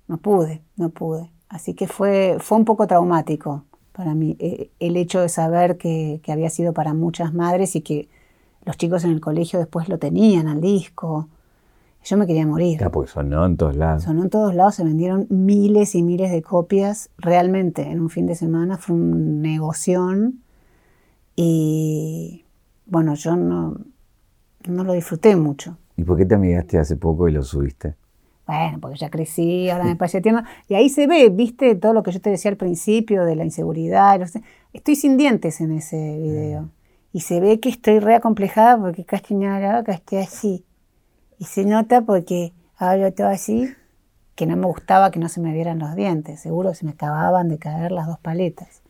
[0.07, 1.33] no pude, no pude.
[1.49, 3.63] Así que fue, fue un poco traumático
[3.99, 7.81] para mí eh, el hecho de saber que, que había sido para muchas madres y
[7.81, 8.07] que
[8.63, 11.27] los chicos en el colegio después lo tenían al disco.
[12.05, 12.77] Yo me quería morir.
[12.77, 14.03] Claro, porque sonó en todos lados.
[14.03, 17.09] Sonó en todos lados, se vendieron miles y miles de copias.
[17.17, 20.43] Realmente, en un fin de semana fue un negoción.
[21.35, 22.45] Y
[22.85, 23.76] bueno, yo no,
[24.65, 25.77] no lo disfruté mucho.
[25.97, 27.95] ¿Y por qué te amigaste hace poco y lo subiste?
[28.49, 30.41] Bueno, porque ya crecí, ahora me parece tierno.
[30.67, 33.43] Y ahí se ve, viste, todo lo que yo te decía al principio de la
[33.43, 34.19] inseguridad.
[34.73, 36.71] Estoy sin dientes en ese video.
[37.13, 40.65] Y se ve que estoy reacomplejada porque casi nada, que estoy así.
[41.38, 43.71] Y se nota porque hablo todo así,
[44.34, 46.39] que no me gustaba que no se me vieran los dientes.
[46.39, 48.81] Seguro se me acababan de caer las dos paletas.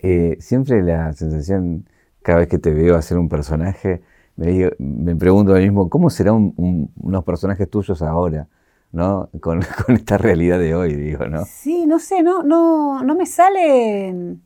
[0.00, 1.88] Eh, siempre la sensación,
[2.20, 4.02] cada vez que te veo hacer un personaje,
[4.36, 8.48] me, me pregunto a mí mismo, ¿cómo serán unos personajes tuyos ahora?
[8.94, 9.28] ¿no?
[9.40, 11.44] Con, con, esta realidad de hoy, digo, ¿no?
[11.44, 14.36] Sí, no sé, no, no, no me sale.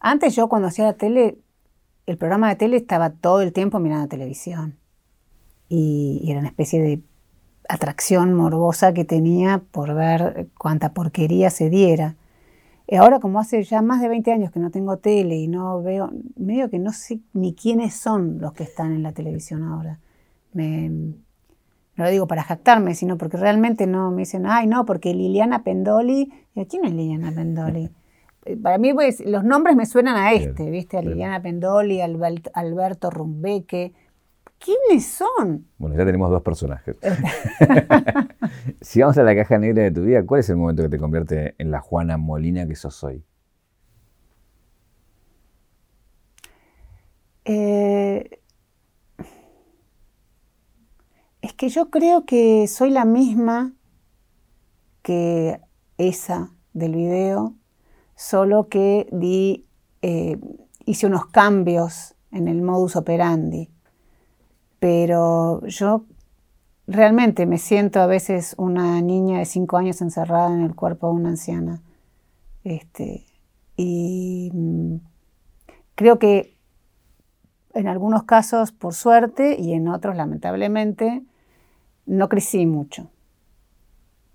[0.00, 1.38] Antes yo cuando hacía la tele,
[2.06, 4.78] el programa de tele estaba todo el tiempo mirando televisión
[5.68, 7.00] y, era una especie de
[7.68, 12.14] atracción morbosa que tenía por ver cuánta porquería se diera.
[12.88, 15.82] Y ahora como hace ya más de 20 años que no tengo tele y no
[15.82, 19.98] veo, medio que no sé ni quiénes son los que están en la televisión ahora.
[20.52, 21.14] no
[21.96, 26.32] lo digo para jactarme, sino porque realmente no me dicen, ay, no, porque Liliana Pendoli,
[26.68, 27.90] ¿quién es Liliana Pendoli?
[28.62, 30.98] Para mí pues, los nombres me suenan a este, ¿viste?
[30.98, 33.92] A Liliana Pendoli, Alberto Rumbeque,
[34.58, 35.66] ¿Quiénes son?
[35.78, 36.96] Bueno, ya tenemos dos personajes.
[38.80, 40.98] si vamos a la caja negra de tu vida, ¿cuál es el momento que te
[40.98, 43.22] convierte en la Juana Molina que sos hoy?
[47.44, 48.40] Eh,
[51.42, 53.72] es que yo creo que soy la misma
[55.02, 55.60] que
[55.96, 57.54] esa del video,
[58.16, 59.68] solo que di,
[60.02, 60.40] eh,
[60.84, 63.75] hice unos cambios en el modus operandi
[64.78, 66.04] pero yo
[66.86, 71.14] realmente me siento a veces una niña de cinco años encerrada en el cuerpo de
[71.14, 71.82] una anciana.
[72.64, 73.24] Este,
[73.76, 74.96] y mm,
[75.94, 76.56] creo que
[77.74, 81.22] en algunos casos, por suerte, y en otros, lamentablemente,
[82.06, 83.10] no crecí mucho.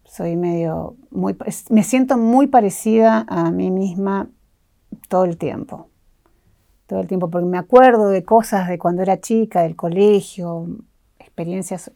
[0.04, 1.36] Soy medio, muy,
[1.70, 4.30] me siento muy parecida a mí misma
[5.08, 5.91] todo el tiempo
[6.92, 10.68] todo el tiempo, porque me acuerdo de cosas de cuando era chica, del colegio,
[11.20, 11.90] experiencias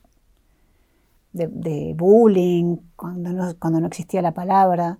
[1.33, 4.97] de, bullying, cuando no, cuando no existía la palabra,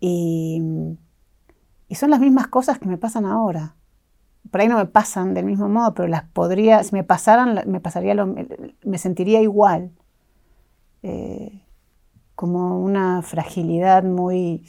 [0.00, 0.62] y,
[1.94, 3.76] son las mismas cosas que me pasan ahora.
[4.50, 7.78] Por ahí no me pasan del mismo modo, pero las podría, si me pasaran, me
[7.78, 9.90] pasaría me sentiría igual.
[11.02, 11.62] Eh,
[12.34, 14.64] como una fragilidad muy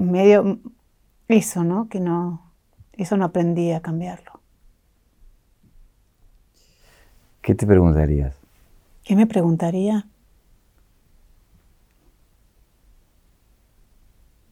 [0.00, 0.60] medio
[1.28, 1.88] eso, ¿no?
[1.88, 2.52] Que no,
[2.92, 4.40] eso no aprendí a cambiarlo.
[7.42, 8.34] ¿Qué te preguntarías?
[9.04, 10.06] ¿Qué me preguntaría?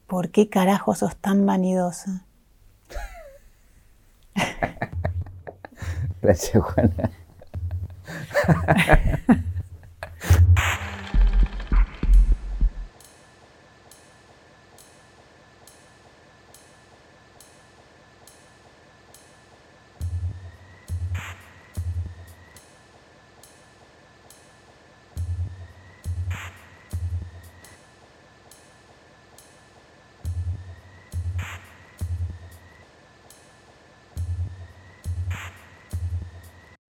[0.07, 2.25] ¿Por qué carajo sos tan vanidosa?
[6.21, 7.11] Gracias, Juana.